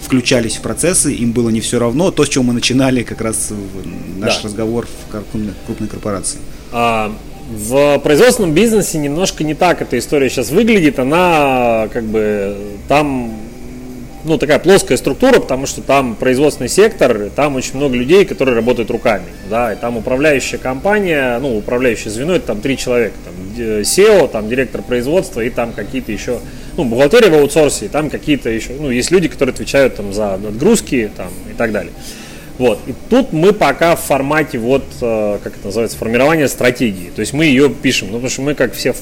[0.00, 2.12] включались в процессы, им было не все равно.
[2.12, 3.52] То, с чего мы начинали как раз
[4.16, 4.42] наш да.
[4.44, 6.38] разговор в крупной, крупной корпорации.
[6.72, 7.12] А,
[7.50, 10.98] в производственном бизнесе немножко не так эта история сейчас выглядит.
[10.98, 12.56] Она как бы
[12.88, 13.36] там
[14.24, 18.90] ну, такая плоская структура, потому что там производственный сектор, там очень много людей, которые работают
[18.90, 23.34] руками, да, и там управляющая компания, ну, управляющее звено, это там три человека, там
[23.80, 26.38] SEO, там директор производства и там какие-то еще,
[26.76, 30.34] ну, бухгалтерия в аутсорсе, и там какие-то еще, ну, есть люди, которые отвечают там за
[30.34, 31.92] отгрузки, там, и так далее.
[32.62, 32.78] Вот.
[32.86, 37.10] И тут мы пока в формате вот, э, как это называется, формирования стратегии.
[37.10, 38.94] То есть мы ее пишем, ну, потому что мы, как все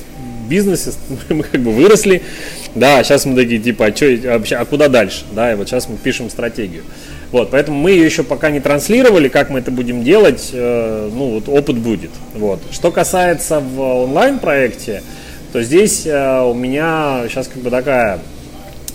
[0.48, 0.92] бизнесе,
[1.28, 2.22] мы как бы выросли,
[2.74, 5.90] да, сейчас мы такие, типа, а, что, вообще, а куда дальше, да, и вот сейчас
[5.90, 6.84] мы пишем стратегию.
[7.32, 11.32] Вот, поэтому мы ее еще пока не транслировали, как мы это будем делать, э, ну,
[11.32, 12.12] вот опыт будет.
[12.34, 12.62] Вот.
[12.70, 15.02] Что касается в онлайн-проекте,
[15.52, 18.20] то здесь э, у меня сейчас как бы такая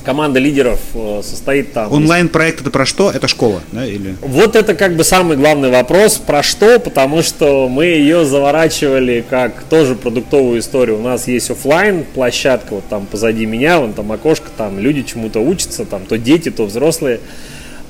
[0.06, 1.92] команда лидеров э, состоит там.
[1.92, 3.12] Онлайн-проект это про что?
[3.12, 3.86] Это школа, да?
[3.86, 4.16] Или...
[4.22, 6.18] Вот это как бы самый главный вопрос.
[6.18, 6.80] Про что?
[6.80, 11.00] Потому что мы ее заворачивали как тоже продуктовую историю.
[11.00, 15.40] У нас есть офлайн площадка, вот там позади меня, вон там окошко, там люди чему-то
[15.40, 17.20] учатся, там то дети, то взрослые.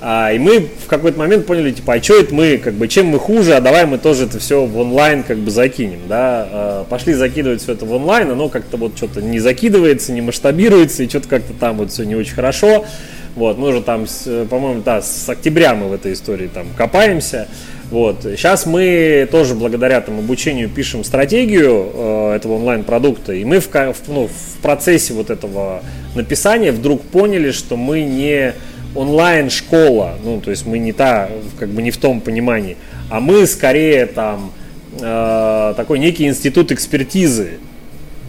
[0.08, 3.08] А, и мы в какой-то момент поняли, типа, а что это мы, как бы, чем
[3.08, 6.48] мы хуже, а давай мы тоже это все в онлайн как бы закинем, да.
[6.52, 11.02] А, пошли закидывать все это в онлайн, оно как-то вот что-то не закидывается, не масштабируется,
[11.02, 12.86] и что-то как-то там вот все не очень хорошо.
[13.34, 14.06] Вот, мы уже там,
[14.48, 17.48] по-моему, да, с октября мы в этой истории там копаемся.
[17.90, 18.22] Вот.
[18.22, 23.70] Сейчас мы тоже благодаря там, обучению пишем стратегию э, этого онлайн-продукта, и мы в,
[24.08, 25.82] ну, в процессе вот этого
[26.14, 28.54] написания вдруг поняли, что мы не
[28.96, 31.30] онлайн-школа, ну, то есть мы не та,
[31.60, 32.78] как бы не в том понимании,
[33.10, 34.52] а мы скорее там
[35.00, 37.60] э, такой некий институт экспертизы,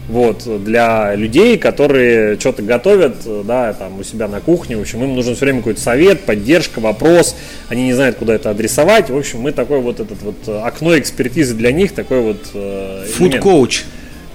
[0.09, 5.15] вот, для людей, которые что-то готовят, да, там, у себя на кухне, в общем, им
[5.15, 7.35] нужен все время какой-то совет, поддержка, вопрос,
[7.67, 10.97] они не знают, куда это адресовать, в общем, мы такой вот этот вот э, окно
[10.97, 12.45] экспертизы для них, такой вот...
[13.17, 13.81] Фуд-коуч.
[13.81, 13.83] Э,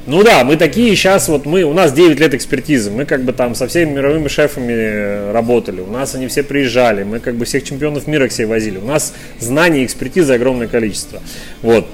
[0.05, 3.33] ну да, мы такие сейчас, вот мы, у нас 9 лет экспертизы, мы как бы
[3.33, 7.63] там со всеми мировыми шефами работали, у нас они все приезжали, мы как бы всех
[7.63, 11.23] чемпионов мира к себе возили, у нас знаний и экспертизы огромное количество.
[11.63, 11.87] Вот.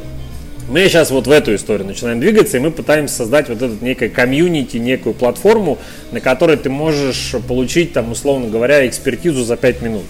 [0.70, 4.08] Мы сейчас вот в эту историю начинаем двигаться, и мы пытаемся создать вот этот некое
[4.08, 5.78] комьюнити, некую платформу,
[6.12, 10.04] на которой ты можешь получить, там, условно говоря, экспертизу за 5 минут.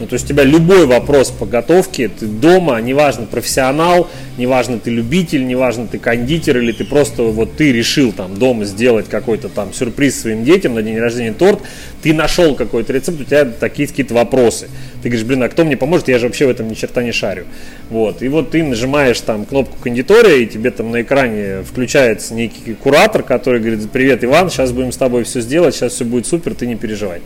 [0.00, 4.90] Ну, то есть у тебя любой вопрос по готовке, ты дома, неважно, профессионал, неважно, ты
[4.90, 9.74] любитель, неважно, ты кондитер или ты просто вот ты решил там дома сделать какой-то там
[9.74, 11.60] сюрприз своим детям на день рождения торт,
[12.02, 14.68] ты нашел какой-то рецепт, у тебя такие какие-то вопросы.
[15.02, 17.12] Ты говоришь, блин, а кто мне поможет, я же вообще в этом ни черта не
[17.12, 17.44] шарю.
[17.90, 22.74] Вот, и вот ты нажимаешь там кнопку кондитория, и тебе там на экране включается некий
[22.74, 26.54] куратор, который говорит, привет, Иван, сейчас будем с тобой все сделать, сейчас все будет супер,
[26.54, 27.20] ты не переживай.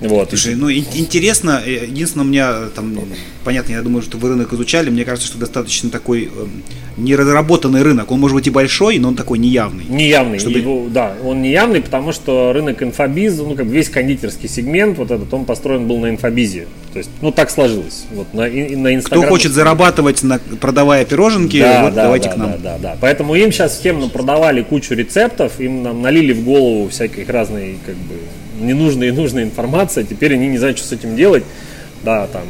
[0.00, 0.30] Вот.
[0.30, 2.98] Слушай, ну интересно, э, единственное, у меня там,
[3.44, 6.46] понятно, я думаю, что вы рынок изучали, мне кажется, что достаточно такой э,
[6.96, 8.10] неразработанный рынок.
[8.10, 9.84] Он может быть и большой, но он такой неявный.
[9.88, 10.58] Неявный, чтобы...
[10.58, 15.10] его, да, он неявный, потому что рынок инфобиз, ну как бы весь кондитерский сегмент, вот
[15.10, 16.66] этот, он построен был на инфобизе.
[16.92, 18.04] То есть, ну так сложилось.
[18.12, 19.22] Вот на, на Инстаграм.
[19.22, 22.50] Кто хочет зарабатывать, на, продавая пироженки, да, вот да, давайте да, к нам.
[22.50, 22.96] Да, да, да.
[23.00, 27.94] Поэтому им сейчас всем продавали кучу рецептов, им нам налили в голову всяких разные как
[27.94, 28.16] бы
[28.60, 31.44] ненужная и нужная информация, теперь они не знают, что с этим делать.
[32.02, 32.42] Да, там,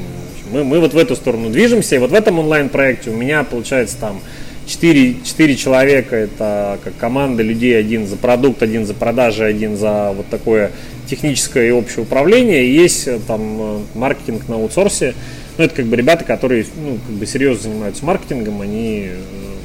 [0.51, 3.97] мы, мы вот в эту сторону движемся, и вот в этом онлайн-проекте у меня получается
[3.99, 4.21] там
[4.67, 10.13] 4, 4 человека, это как команда людей, один за продукт, один за продажи, один за
[10.13, 10.73] вот такое
[11.07, 15.15] техническое и общее управление, и есть э, там э, маркетинг на аутсорсе,
[15.59, 19.17] ну, это как бы ребята, которые ну, как бы серьезно занимаются маркетингом, они э,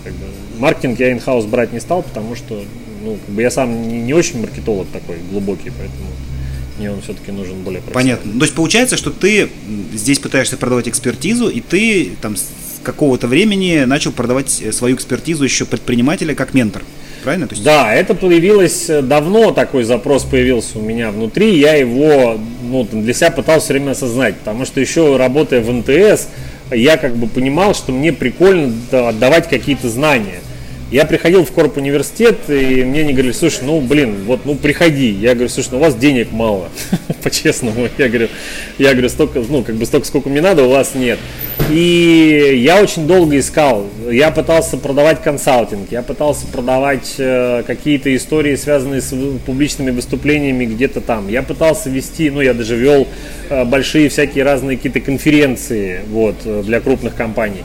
[0.03, 0.25] как бы,
[0.59, 2.63] маркетинг я инхаус брать не стал, потому что
[3.03, 6.09] ну, как бы я сам не, не очень маркетолог такой глубокий, поэтому
[6.77, 8.31] мне он все-таки нужен более Понятно.
[8.33, 9.49] То есть получается, что ты
[9.93, 12.35] здесь пытаешься продавать экспертизу, и ты там
[12.88, 16.83] какого-то времени начал продавать э, свою экспертизу еще предпринимателя как ментор.
[17.21, 17.45] Правильно?
[17.45, 17.63] То есть...
[17.65, 21.59] Да, это появилось э, давно, такой запрос появился у меня внутри.
[21.59, 26.29] Я его ну, для себя пытался все время осознать, потому что еще работая в НТС,
[26.71, 30.39] я как бы понимал, что мне прикольно отдавать какие-то знания.
[30.89, 35.09] Я приходил в корп университет, и мне не говорили, слушай, ну, блин, вот, ну, приходи.
[35.09, 36.69] Я говорю, слушай, ну, у вас денег мало,
[37.23, 37.89] по-честному.
[37.97, 38.29] Я говорю,
[38.77, 41.19] я говорю, столько, ну, как бы столько, сколько мне надо, у вас нет.
[41.69, 43.85] И я очень долго искал.
[44.09, 49.13] Я пытался продавать консалтинг, я пытался продавать э, какие-то истории, связанные с
[49.45, 51.27] публичными выступлениями где-то там.
[51.27, 53.05] Я пытался вести, ну, я даже вел
[53.49, 57.63] э, большие всякие разные какие-то конференции, вот, э, для крупных компаний.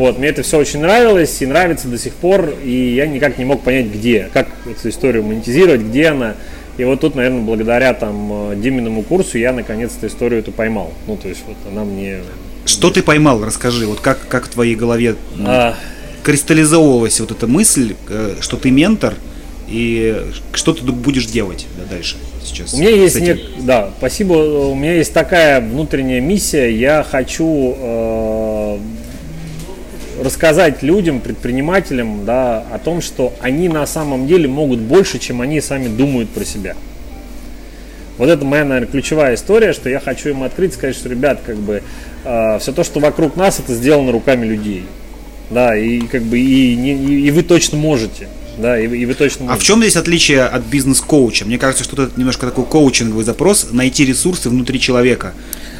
[0.00, 3.44] Вот, мне это все очень нравилось и нравится до сих пор, и я никак не
[3.44, 6.36] мог понять, где, как эту историю монетизировать, где она.
[6.78, 10.94] И вот тут, наверное, благодаря там э, Диминому курсу я наконец-то историю эту поймал.
[11.06, 12.20] Ну, то есть вот она мне...
[12.64, 15.74] Что ты поймал, расскажи, вот как, как в твоей голове а...
[16.22, 19.12] кристаллизовывалась вот эта мысль, э, что ты ментор,
[19.68, 20.16] и
[20.52, 22.74] что ты будешь делать да, дальше сейчас?
[22.74, 23.38] У меня есть, нек...
[23.60, 28.49] да, спасибо, у меня есть такая внутренняя миссия, я хочу э,
[30.20, 35.60] рассказать людям, предпринимателям, да, о том, что они на самом деле могут больше, чем они
[35.60, 36.76] сами думают про себя.
[38.18, 41.56] Вот это моя, наверное, ключевая история, что я хочу им открыть, сказать, что, ребят, как
[41.56, 41.82] бы
[42.24, 44.84] э, все то, что вокруг нас, это сделано руками людей.
[45.50, 48.28] Да, и как бы и, и, и вы точно можете.
[48.58, 49.58] Да, и, и вы точно можете.
[49.58, 51.46] А в чем здесь отличие от бизнес-коуча?
[51.46, 55.32] Мне кажется, что это немножко такой коучинговый запрос, найти ресурсы внутри человека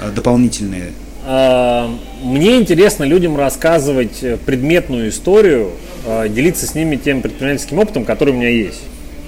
[0.02, 0.92] э, дополнительные.
[1.24, 1.90] А,
[2.22, 5.72] мне интересно людям рассказывать предметную историю,
[6.06, 8.82] а, делиться с ними тем предпринимательским опытом, который у меня есть.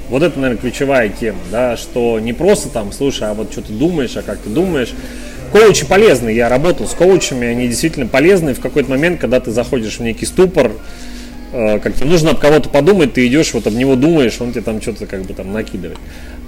[0.08, 3.72] Вот это, наверное, ключевая тема, да, что не просто там, слушай, а вот что ты
[3.72, 4.92] думаешь, а как ты думаешь.
[5.52, 8.54] Коучи полезны, я работал с коучами, они действительно полезны.
[8.54, 10.72] В какой-то момент, когда ты заходишь в некий ступор,
[11.52, 14.80] э, как-то нужно об кого-то подумать, ты идешь, вот об него думаешь, он тебе там
[14.80, 15.98] что-то как бы там накидывает.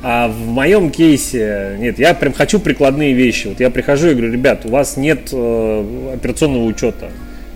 [0.06, 3.46] А в моем кейсе, нет, я прям хочу прикладные вещи.
[3.46, 7.08] Вот я прихожу и говорю, ребят, у вас нет э, операционного учета.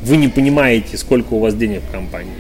[0.03, 2.32] Вы не понимаете, сколько у вас денег в компании.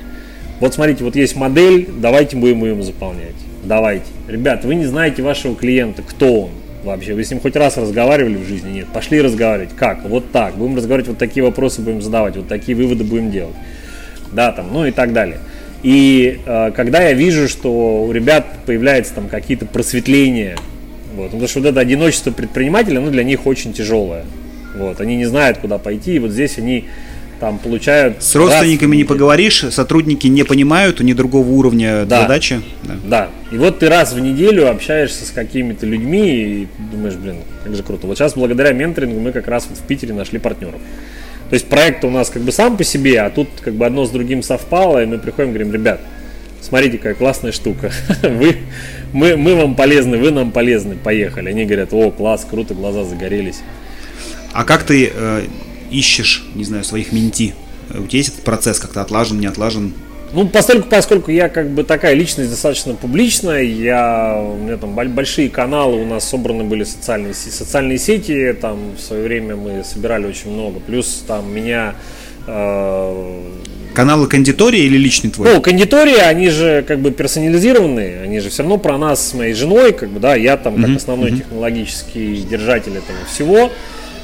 [0.60, 3.34] Вот смотрите, вот есть модель, давайте будем ее заполнять.
[3.64, 4.06] Давайте.
[4.28, 6.50] Ребят, вы не знаете вашего клиента, кто он.
[6.84, 7.12] вообще?
[7.12, 8.70] Вы с ним хоть раз разговаривали в жизни?
[8.70, 8.86] Нет.
[8.90, 9.76] Пошли разговаривать.
[9.76, 10.08] Как?
[10.08, 10.56] Вот так.
[10.56, 13.56] Будем разговаривать, вот такие вопросы будем задавать, вот такие выводы будем делать.
[14.32, 15.36] Да, там, ну и так далее.
[15.82, 20.56] И э, когда я вижу, что у ребят появляются там какие-то просветления,
[21.14, 24.24] вот, потому что вот это одиночество предпринимателя, ну, для них очень тяжелое.
[24.76, 26.84] Вот, они не знают, куда пойти, и вот здесь они
[27.40, 28.22] там получают...
[28.22, 32.22] С родственниками не поговоришь, сотрудники не понимают, у них другого уровня да.
[32.22, 32.60] задачи.
[32.82, 32.94] Да.
[33.04, 33.28] да.
[33.52, 37.82] И вот ты раз в неделю общаешься с какими-то людьми и думаешь, блин, как же
[37.82, 38.06] круто.
[38.06, 40.80] Вот сейчас благодаря менторингу мы как раз вот в Питере нашли партнеров.
[41.50, 44.04] То есть проект у нас как бы сам по себе, а тут как бы одно
[44.04, 46.00] с другим совпало, и мы приходим и говорим, ребят,
[46.60, 47.90] смотрите, какая классная штука.
[48.22, 48.58] Вы,
[49.12, 51.48] мы, мы вам полезны, вы нам полезны, поехали.
[51.48, 53.60] Они говорят, о, класс, круто, глаза загорелись.
[54.52, 55.46] А как ты э,
[55.90, 57.54] ищешь, не знаю, своих менти?
[57.88, 59.94] У тебя есть этот процесс как-то отлажен, не отлажен?
[60.32, 65.48] Ну, поскольку, поскольку я как бы такая личность достаточно публичная, я, у меня там большие
[65.48, 70.52] каналы, у нас собраны были социальные, социальные сети, там в свое время мы собирали очень
[70.52, 71.94] много, плюс там меня...
[72.46, 73.42] Э,
[73.94, 75.54] Каналы кондитории или личный твой?
[75.54, 79.54] Ну, кондитории, они же как бы персонализированные, они же все равно про нас с моей
[79.54, 80.96] женой, как бы, да, я там как mm-hmm.
[80.96, 81.38] основной mm-hmm.
[81.38, 83.70] технологический держатель этого всего.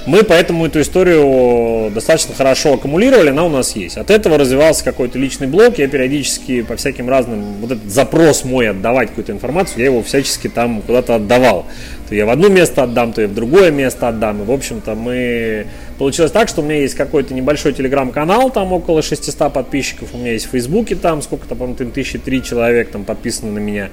[0.07, 3.97] Мы поэтому эту историю достаточно хорошо аккумулировали, она у нас есть.
[3.97, 8.69] От этого развивался какой-то личный блог, я периодически по всяким разным, вот этот запрос мой
[8.69, 11.65] отдавать какую-то информацию, я его всячески там куда-то отдавал.
[12.09, 14.43] То я в одно место отдам, то я в другое место отдам.
[14.43, 15.67] И, в общем-то, мы...
[15.99, 20.33] Получилось так, что у меня есть какой-то небольшой телеграм-канал, там около 600 подписчиков, у меня
[20.33, 23.91] есть в Фейсбуке, там сколько-то, по-моему, тысячи три человек там подписаны на меня.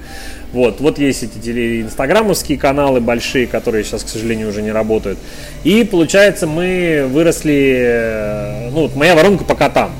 [0.52, 1.82] Вот, вот есть эти теле...
[1.82, 5.18] инстаграмовские каналы большие, которые сейчас, к сожалению, уже не работают.
[5.64, 9.92] И, получается, мы выросли, э, ну, вот моя воронка по котам.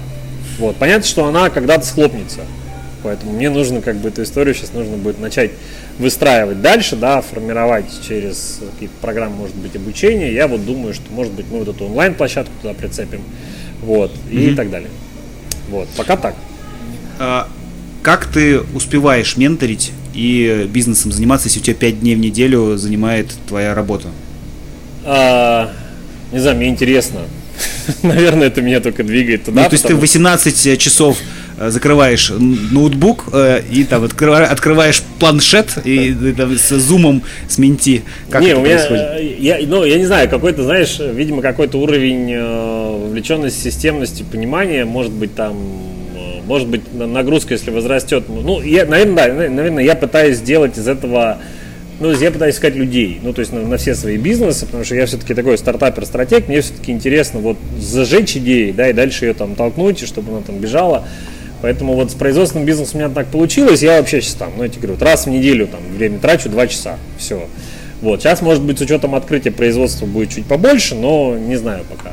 [0.59, 2.41] Вот, понятно, что она когда-то схлопнется.
[3.03, 5.51] Поэтому мне нужно как бы эту историю сейчас нужно будет начать
[5.99, 10.33] выстраивать дальше, да, формировать через какие-то программы, может быть, обучения.
[10.33, 13.23] Я вот думаю, что, может быть, мы вот эту онлайн-площадку туда прицепим,
[13.83, 14.53] вот, mm-hmm.
[14.53, 14.91] и так далее.
[15.69, 16.35] Вот, пока так.
[17.19, 17.49] А,
[18.03, 23.33] как ты успеваешь менторить и бизнесом заниматься, если у тебя 5 дней в неделю занимает
[23.47, 24.09] твоя работа?
[25.05, 25.73] А,
[26.33, 27.21] не знаю, мне интересно.
[28.03, 29.63] Наверное, это меня только двигает туда.
[29.63, 31.19] Ну, то есть ты 18 часов
[31.59, 38.03] закрываешь ноутбук э, и там открываешь, планшет и, и там, с зумом с менти.
[38.31, 39.03] Как не, это у меня, происходит?
[39.03, 45.13] Э, я, ну, я не знаю, какой-то, знаешь, видимо, какой-то уровень вовлеченности, системности, понимания, может
[45.13, 45.57] быть, там
[46.47, 48.25] может быть, нагрузка, если возрастет.
[48.29, 51.39] Ну, я, наверное, да, наверное, я пытаюсь сделать из этого
[52.03, 54.97] ну, я пытаюсь искать людей, ну, то есть на, на все свои бизнесы, потому что
[54.97, 59.55] я все-таки такой стартапер-стратег, мне все-таки интересно вот зажечь идеи, да, и дальше ее там
[59.55, 61.07] толкнуть, чтобы она там бежала.
[61.63, 63.83] Поэтому вот с производственным бизнесом у меня так получилось.
[63.83, 66.49] Я вообще сейчас там, ну, я тебе говорю, вот раз в неделю там время трачу
[66.49, 66.97] 2 часа.
[67.17, 67.47] Все.
[68.01, 68.21] Вот.
[68.21, 72.11] Сейчас, может быть, с учетом открытия производства будет чуть побольше, но не знаю пока.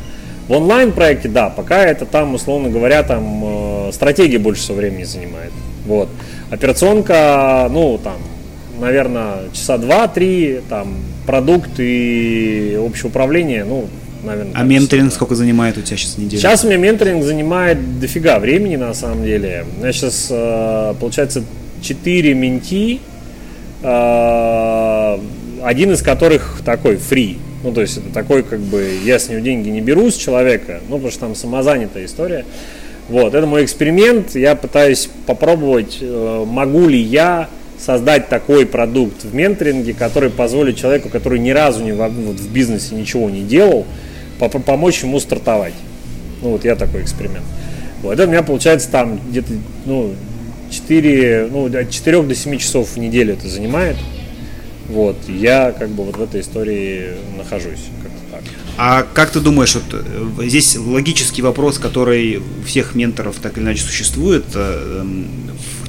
[0.47, 5.51] В онлайн-проекте, да, пока это там, условно говоря, там э, стратегия больше всего времени занимает.
[5.85, 6.09] Вот.
[6.51, 8.17] Операционка, ну, там,
[8.79, 10.95] наверное, часа два-три, там,
[11.25, 13.87] продукт и общее управление, ну,
[14.23, 14.53] наверное.
[14.55, 16.41] А менторинг сколько занимает у тебя сейчас неделя?
[16.41, 19.65] Сейчас у меня менторинг занимает дофига времени, на самом деле.
[19.77, 21.43] У меня сейчас, э, получается,
[21.81, 22.99] 4 менти,
[23.81, 25.19] э,
[25.63, 27.37] один из которых такой фри.
[27.63, 30.79] Ну, то есть это такой, как бы, я с него деньги не беру с человека,
[30.87, 32.45] ну, потому что там самозанятая история.
[33.09, 34.35] Вот, это мой эксперимент.
[34.35, 37.49] Я пытаюсь попробовать, э, могу ли я
[37.79, 42.51] создать такой продукт в менторинге, который позволит человеку, который ни разу не в, вот, в
[42.51, 43.85] бизнесе ничего не делал,
[44.39, 45.73] помочь ему стартовать.
[46.41, 47.45] Ну, вот я такой эксперимент.
[48.01, 49.53] Вот, это у меня получается там где-то,
[49.85, 50.15] ну,
[50.71, 53.97] 4, ну, от 4 до 7 часов в неделю это занимает.
[54.87, 57.89] Вот, я как бы вот в этой истории нахожусь.
[58.31, 58.41] так.
[58.77, 63.65] А как ты думаешь, вот э, здесь логический вопрос, который у всех менторов так или
[63.65, 65.27] иначе существует, э, эм,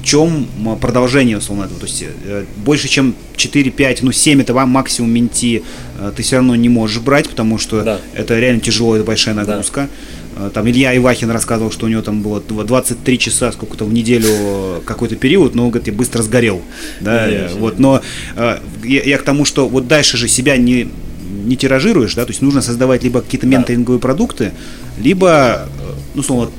[0.01, 0.49] в чем
[0.81, 1.81] продолжение, условно, этого?
[1.81, 5.63] То есть э, больше, чем 4-5, ну 7 это вам максимум менти
[5.99, 8.01] э, ты все равно не можешь брать, потому что да.
[8.15, 9.89] это реально тяжело, это большая нагрузка.
[10.37, 10.47] Да.
[10.47, 14.83] Э, там Илья Ивахин рассказывал, что у него там было 23 часа сколько-то в неделю
[14.87, 16.63] какой-то период, но он говорит, я быстро сгорел.
[17.01, 17.29] Да,
[17.59, 18.01] вот, но
[18.37, 20.89] я, я к тому, что вот дальше же себя не
[21.31, 24.53] не тиражируешь, да, то есть нужно создавать либо какие-то менторинговые продукты,
[24.99, 25.69] либо,
[26.15, 26.51] ну, словно,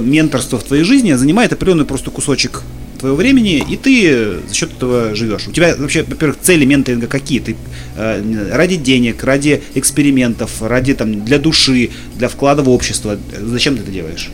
[0.00, 2.62] менторство в твоей жизни занимает определенный просто кусочек
[3.02, 5.48] твоего времени, и ты за счет этого живешь.
[5.48, 7.40] У тебя вообще, во-первых, цели менторинга какие?
[7.40, 7.56] Ты
[7.96, 13.18] э, ради денег, ради экспериментов, ради там для души, для вклада в общество.
[13.38, 14.30] Зачем ты это делаешь?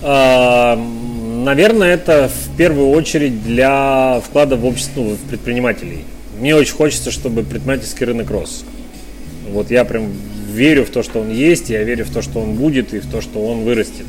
[0.00, 0.76] А,
[1.44, 6.04] наверное, это в первую очередь для вклада в общество, ну, в предпринимателей.
[6.40, 8.64] Мне очень хочется, чтобы предпринимательский рынок рос.
[9.50, 10.08] Вот я прям
[10.50, 13.10] верю в то, что он есть, я верю в то, что он будет и в
[13.10, 14.06] то, что он вырастет.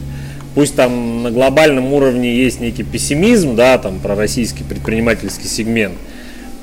[0.56, 5.96] Пусть там на глобальном уровне есть некий пессимизм, да, там про российский предпринимательский сегмент,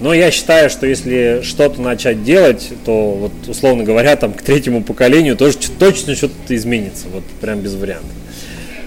[0.01, 4.83] но я считаю, что если что-то начать делать, то вот условно говоря, там к третьему
[4.83, 8.11] поколению тоже точно что-то изменится, вот прям без вариантов.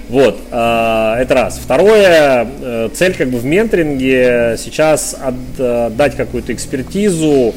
[0.09, 1.59] Вот, а, это раз.
[1.63, 7.55] Второе, э, цель как бы в менторинге сейчас отдать какую-то экспертизу.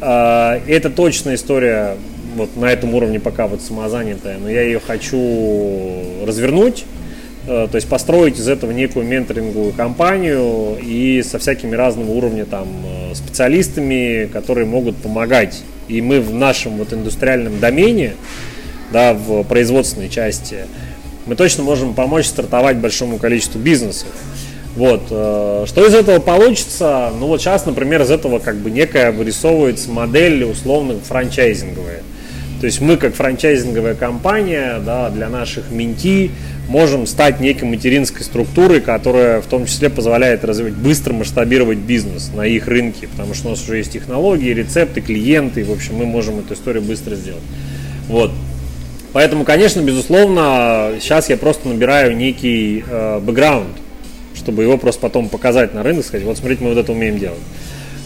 [0.00, 1.96] А, это точная история
[2.34, 6.84] вот на этом уровне пока вот самозанятая, но я ее хочу развернуть,
[7.46, 12.68] э, то есть построить из этого некую менторинговую компанию и со всякими разного уровня там
[12.84, 15.62] э, специалистами, которые могут помогать.
[15.88, 18.14] И мы в нашем вот индустриальном домене,
[18.92, 20.66] да, в производственной части,
[21.26, 24.08] мы точно можем помочь стартовать большому количеству бизнесов.
[24.76, 25.02] Вот.
[25.10, 27.12] Э, что из этого получится?
[27.18, 32.02] Ну вот сейчас, например, из этого как бы некая вырисовывается модель условно франчайзинговая.
[32.64, 36.30] То есть мы как франчайзинговая компания да, для наших менти
[36.66, 42.46] можем стать некой материнской структурой, которая в том числе позволяет развивать, быстро масштабировать бизнес на
[42.46, 46.06] их рынке, потому что у нас уже есть технологии, рецепты, клиенты, и, в общем, мы
[46.06, 47.42] можем эту историю быстро сделать.
[48.08, 48.30] Вот.
[49.12, 53.76] Поэтому, конечно, безусловно, сейчас я просто набираю некий э, бэкграунд,
[54.34, 57.40] чтобы его просто потом показать на рынок, сказать, вот смотрите, мы вот это умеем делать.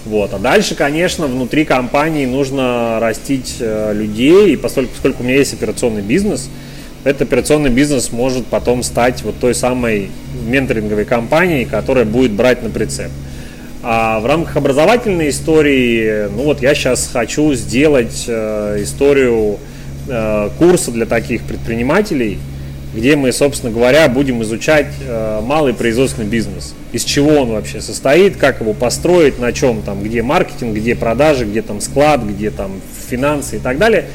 [0.08, 0.32] Вот.
[0.34, 5.52] А дальше, конечно, внутри компании нужно растить э, людей, и поскольку, поскольку у меня есть
[5.52, 6.48] операционный бизнес,
[7.04, 10.10] этот операционный бизнес может потом стать вот той самой
[10.46, 13.10] менторинговой компанией, которая будет брать на прицеп.
[13.82, 19.58] А в рамках образовательной истории, ну вот я сейчас хочу сделать э, историю
[20.10, 22.38] Э, курсы для таких предпринимателей,
[22.94, 26.74] где мы, собственно говоря, будем изучать э, малый производственный бизнес.
[26.92, 31.44] Из чего он вообще состоит, как его построить, на чем там, где маркетинг, где продажи,
[31.44, 34.06] где там склад, где там финансы и так далее.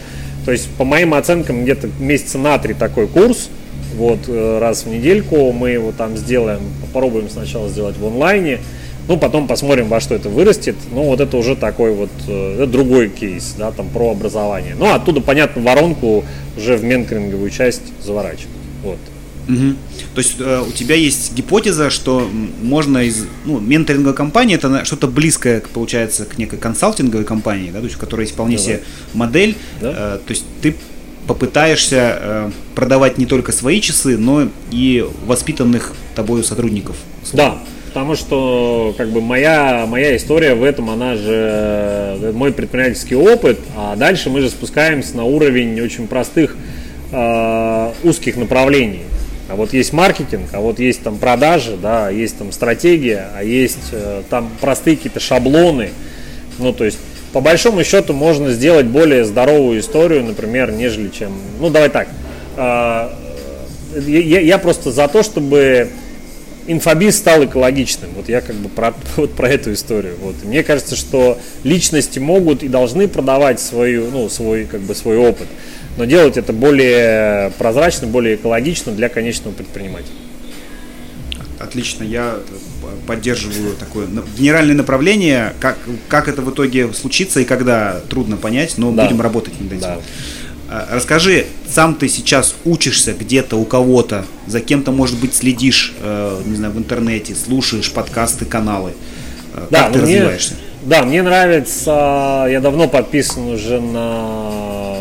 [0.46, 3.50] То есть, по моим оценкам, где-то месяца на три такой курс,
[3.96, 8.60] вот э, раз в недельку мы его там сделаем, попробуем сначала сделать в онлайне,
[9.08, 10.76] ну, потом посмотрим, во что это вырастет.
[10.92, 14.76] Ну, вот это уже такой вот, э, это другой кейс, да, там про образование.
[14.78, 16.24] Ну, оттуда, понятно, воронку
[16.58, 18.63] уже в менторинговую часть заворачивать.
[18.84, 19.00] Вот.
[19.48, 19.76] Угу.
[20.16, 22.30] То есть э, у тебя есть гипотеза, что
[22.62, 27.86] можно из ну, менторинговой компании это что-то близкое, получается, к некой консалтинговой компании, да, то
[27.86, 28.82] есть, у которой есть вполне себе
[29.14, 29.58] модель.
[29.82, 29.90] Да?
[29.92, 30.76] Э, то есть ты
[31.28, 36.96] попытаешься э, продавать не только свои часы, но и воспитанных тобою сотрудников.
[37.32, 37.58] Да,
[37.88, 43.60] потому что как бы моя, моя история в этом, она же э, мой предпринимательский опыт,
[43.76, 46.56] а дальше мы же спускаемся на уровень очень простых
[47.14, 49.04] э, узких направлений.
[49.50, 53.90] А вот есть маркетинг, а вот есть там продажи, да, есть там стратегия, а есть
[53.92, 55.92] э, там простые какие-то шаблоны.
[56.60, 56.98] Ну, то есть,
[57.32, 61.34] по большому счету, можно сделать более здоровую историю, например, нежели чем...
[61.60, 62.08] Ну, давай так.
[62.58, 63.10] Э,
[63.96, 65.90] я, я просто за то, чтобы
[66.68, 68.12] инфобиз стал экологичным.
[68.16, 70.16] Вот я как бы про, вот про эту историю.
[70.22, 70.36] Вот.
[70.44, 75.48] Мне кажется, что личности могут и должны продавать свою, ну, свой, как бы, свой опыт,
[75.98, 80.14] но делать это более прозрачно, более экологично для конечного предпринимателя.
[81.60, 82.40] Отлично, я
[83.08, 85.54] поддерживаю такое генеральное направление.
[85.60, 85.78] Как,
[86.10, 89.06] как это в итоге случится и когда, трудно понять, но да.
[89.06, 89.82] будем работать над этим.
[89.82, 90.00] Да.
[90.70, 96.42] А, расскажи, сам ты сейчас учишься где-то у кого-то, за кем-то, может быть, следишь, э,
[96.46, 98.94] не знаю, в интернете, слушаешь подкасты, каналы.
[99.54, 100.54] Э, да, как ты мне, развиваешься?
[100.84, 104.96] Да, мне нравится, я давно подписан уже на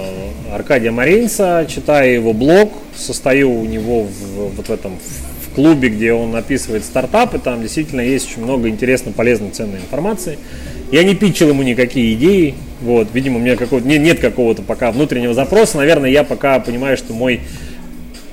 [0.53, 4.99] Аркадия Маринца, читаю его блог, состою у него в, вот в этом
[5.47, 10.39] в клубе, где он описывает стартапы, там действительно есть очень много интересной, полезной, ценной информации.
[10.91, 14.93] Я не питчил ему никакие идеи, вот, видимо, у меня какого-то, нет, нет какого-то пока
[14.93, 17.41] внутреннего запроса, наверное, я пока понимаю, что мой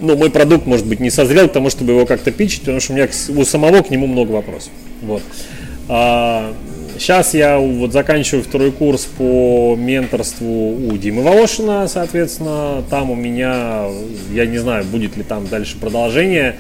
[0.02, 2.94] ну, мой продукт, может быть, не созрел к тому, чтобы его как-то пичить, потому что
[2.94, 4.72] у меня у самого к нему много вопросов.
[5.02, 5.22] Вот.
[5.88, 6.54] А,
[7.00, 12.84] сейчас я вот заканчиваю второй курс по менторству у Димы Волошина, соответственно.
[12.89, 13.86] Там у меня,
[14.32, 16.58] я не знаю, будет ли там дальше продолжение.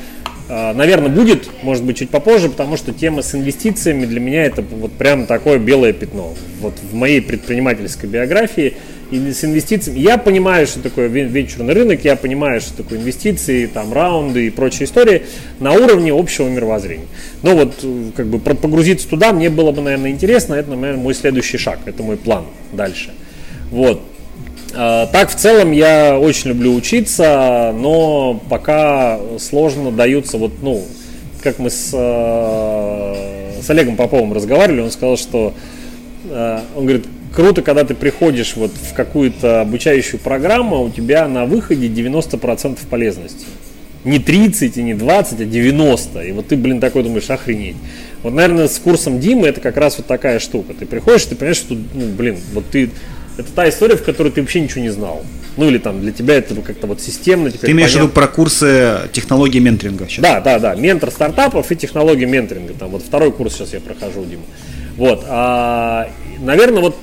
[0.47, 4.63] А, наверное, будет, может быть, чуть попозже, потому что тема с инвестициями для меня это
[4.63, 6.33] вот прям такое белое пятно.
[6.61, 8.75] Вот в моей предпринимательской биографии
[9.11, 9.99] и с инвестициями.
[9.99, 14.85] Я понимаю, что такое венчурный рынок, я понимаю, что такое инвестиции, там раунды и прочие
[14.85, 15.23] истории
[15.59, 17.07] на уровне общего мировоззрения.
[17.41, 17.85] Но вот
[18.15, 20.53] как бы погрузиться туда мне было бы, наверное, интересно.
[20.55, 23.11] Это, наверное, мой следующий шаг, это мой план дальше.
[23.71, 24.01] Вот.
[24.75, 30.85] А, так, в целом, я очень люблю учиться, но пока сложно даются, вот, ну,
[31.41, 35.53] как мы с, э, с Олегом Поповым разговаривали, он сказал, что
[36.29, 41.27] э, он говорит, круто, когда ты приходишь вот в какую-то обучающую программу, а у тебя
[41.27, 43.45] на выходе 90% полезности.
[44.03, 46.21] Не 30 и не 20, а 90.
[46.21, 47.75] И вот ты, блин, такой думаешь, охренеть.
[48.23, 50.73] Вот, наверное, с курсом Димы это как раз вот такая штука.
[50.73, 52.89] Ты приходишь, ты понимаешь, что, ну, блин, вот ты...
[53.37, 55.23] Это та история, в которой ты вообще ничего не знал.
[55.55, 57.51] Ну или там для тебя это как-то вот системно.
[57.51, 60.23] Ты имеешь в виду про курсы технологии менторинга сейчас?
[60.23, 60.75] Да, да, да.
[60.75, 62.73] Ментор стартапов и технологии менторинга.
[62.73, 64.43] Там вот второй курс сейчас я прохожу, Дима.
[64.95, 65.23] Вот.
[65.27, 66.09] А,
[66.39, 66.97] наверное, вот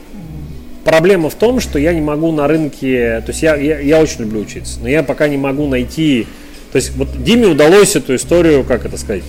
[0.86, 4.20] проблема в том, что я не могу на рынке, то есть я, я, я очень
[4.20, 6.26] люблю учиться, но я пока не могу найти,
[6.70, 9.24] то есть вот Диме удалось эту историю, как это сказать,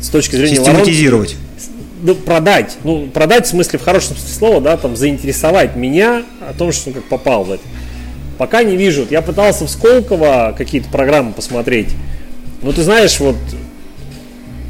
[0.00, 1.36] с точки зрения Систематизировать.
[2.02, 6.54] ну, продать, ну, продать в смысле, в хорошем смысле слова, да, там, заинтересовать меня о
[6.56, 7.62] том, что он как попал в это.
[8.38, 9.06] Пока не вижу.
[9.10, 11.88] Я пытался в Сколково какие-то программы посмотреть.
[12.62, 13.36] Ну, ты знаешь, вот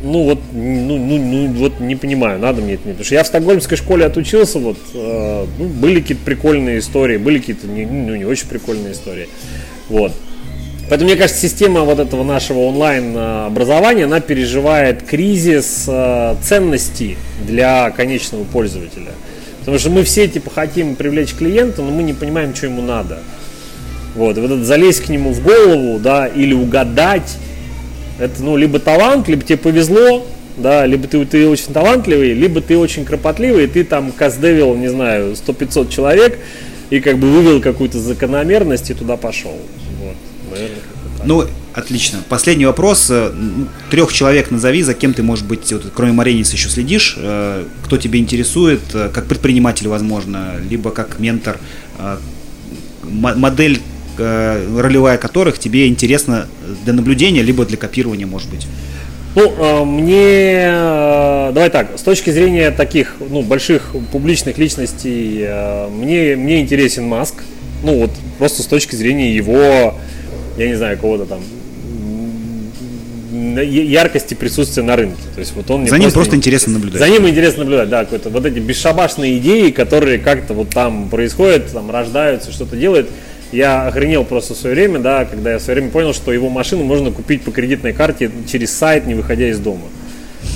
[0.02, 2.92] ну вот, ну, ну, ну, вот не понимаю, надо мне это не.
[2.92, 7.38] Потому что я в стокгольмской школе отучился, вот, э, ну, были какие-то прикольные истории, были
[7.38, 9.28] какие-то не, ну, не очень прикольные истории.
[9.88, 10.12] Вот.
[10.88, 18.44] Поэтому, мне кажется, система вот этого нашего онлайн-образования, она переживает кризис э, ценностей для конечного
[18.44, 19.12] пользователя.
[19.60, 23.20] Потому что мы все, типа, хотим привлечь клиента, но мы не понимаем, что ему надо.
[24.16, 27.36] Вот, вот это залезть к нему в голову, да, или угадать,
[28.20, 32.76] это, ну, либо талант, либо тебе повезло, да, либо ты, ты очень талантливый, либо ты
[32.76, 36.38] очень кропотливый, и ты там каздевил, не знаю, 100-500 человек,
[36.90, 39.56] и как бы вывел какую-то закономерность и туда пошел.
[39.98, 40.16] Вот,
[40.50, 40.78] наверное,
[41.24, 42.18] Ну, отлично.
[42.28, 43.08] Последний вопрос.
[43.10, 43.32] Э,
[43.90, 47.96] Трех человек назови, за кем ты, может быть, вот, кроме Марениса еще следишь, э, кто
[47.96, 51.58] тебе интересует, э, как предприниматель, возможно, либо как ментор,
[53.02, 53.80] модель
[54.20, 56.46] ролевая которых тебе интересна
[56.84, 58.66] для наблюдения, либо для копирования, может быть?
[59.34, 65.46] Ну, э, мне, э, давай так, с точки зрения таких, ну, больших публичных личностей,
[65.90, 67.34] мне, мне интересен Маск,
[67.82, 69.94] ну, вот просто с точки зрения его,
[70.58, 71.40] я не знаю, кого-то там,
[73.58, 75.22] яркости присутствия на рынке.
[75.34, 77.00] То есть вот он За ним просто, просто интересно наблюдать.
[77.00, 81.72] За ним интересно наблюдать, да, какой-то вот эти бесшабашные идеи, которые как-то вот там происходят,
[81.72, 83.08] там рождаются, что-то делают.
[83.52, 86.48] Я охренел просто в свое время, да, когда я в свое время понял, что его
[86.48, 89.86] машину можно купить по кредитной карте через сайт, не выходя из дома.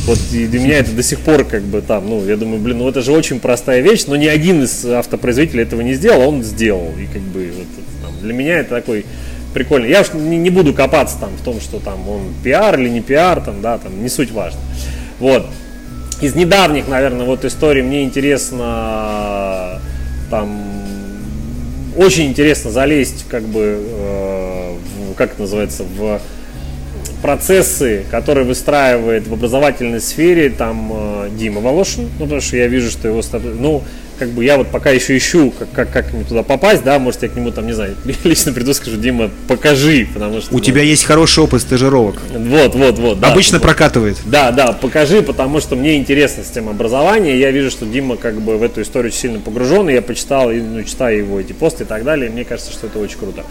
[0.07, 2.79] Вот и для меня это до сих пор как бы там, ну, я думаю, блин,
[2.79, 6.27] ну это же очень простая вещь, но ни один из автопроизводителей этого не сделал, а
[6.27, 6.93] он сделал.
[6.99, 7.67] И как бы вот,
[8.03, 9.05] там, для меня это такой
[9.55, 9.89] прикольный.
[9.89, 13.01] Я уж не, не буду копаться там в том, что там он пиар или не
[13.01, 14.61] пиар, там, да, там, не суть важно.
[15.19, 15.47] Вот.
[16.21, 19.81] Из недавних, наверное, вот историй мне интересно
[20.31, 20.84] там
[21.97, 26.21] очень интересно залезть, как бы, э, в, как это называется, в
[27.23, 32.91] процессы, которые выстраивает в образовательной сфере там э, Дима Волошин, ну, потому что я вижу,
[32.91, 33.23] что его
[33.59, 33.83] ну,
[34.19, 37.23] как бы я вот пока еще ищу, как, как, как мне туда попасть, да, может
[37.23, 40.55] я к нему там, не знаю, лично приду, скажу, Дима, покажи, потому что...
[40.55, 42.17] У ну, тебя есть хороший опыт стажировок.
[42.31, 43.21] Вот, вот, вот.
[43.21, 43.63] Да, Обычно вот.
[43.63, 44.19] прокатывает.
[44.25, 48.57] Да, да, покажи, потому что мне интересна система образования, я вижу, что Дима как бы
[48.57, 51.87] в эту историю очень сильно погружен, и я почитал, ну, читаю его эти посты и
[51.87, 53.45] так далее, и мне кажется, что это очень круто.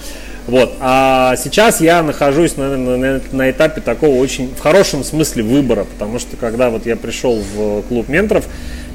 [0.45, 5.86] Вот, а сейчас я нахожусь, наверное, на, на этапе такого очень, в хорошем смысле выбора,
[5.86, 8.45] потому что когда вот я пришел в клуб менторов,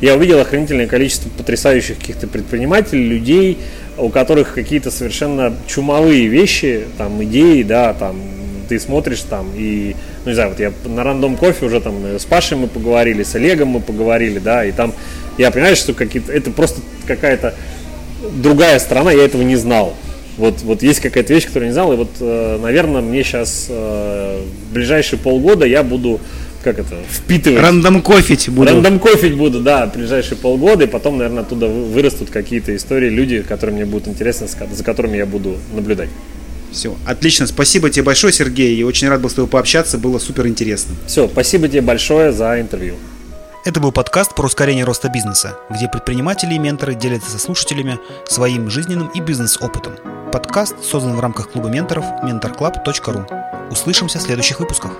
[0.00, 3.58] я увидел охранительное количество потрясающих каких-то предпринимателей, людей,
[3.96, 8.16] у которых какие-то совершенно чумовые вещи, там, идеи, да, там,
[8.68, 12.24] ты смотришь там и, ну не знаю, вот я на рандом кофе уже там с
[12.24, 14.92] Пашей мы поговорили, с Олегом мы поговорили, да, и там
[15.38, 17.54] я понимаю, что какие-то, это просто какая-то
[18.42, 19.94] другая страна, я этого не знал.
[20.36, 23.66] Вот, вот есть какая-то вещь, которую я не знал, и вот, э, наверное, мне сейчас
[23.68, 24.40] э,
[24.70, 26.20] в ближайшие полгода я буду
[26.62, 27.60] как это, впитывать.
[27.60, 28.68] Рандом кофить буду.
[28.68, 33.42] Рандом кофить буду, да, в ближайшие полгода, и потом, наверное, оттуда вырастут какие-то истории, люди,
[33.42, 36.08] которые мне будут интересны, за которыми я буду наблюдать.
[36.70, 37.46] Все, отлично.
[37.46, 38.76] Спасибо тебе большое, Сергей.
[38.76, 39.98] И очень рад был с тобой пообщаться.
[39.98, 40.94] Было супер интересно.
[41.06, 42.94] Все, спасибо тебе большое за интервью.
[43.64, 48.70] Это был подкаст про ускорение роста бизнеса, где предприниматели и менторы делятся со слушателями своим
[48.70, 49.94] жизненным и бизнес-опытом.
[50.32, 53.70] Подкаст создан в рамках клуба менторов mentorclub.ru.
[53.70, 54.92] Услышимся в следующих выпусках.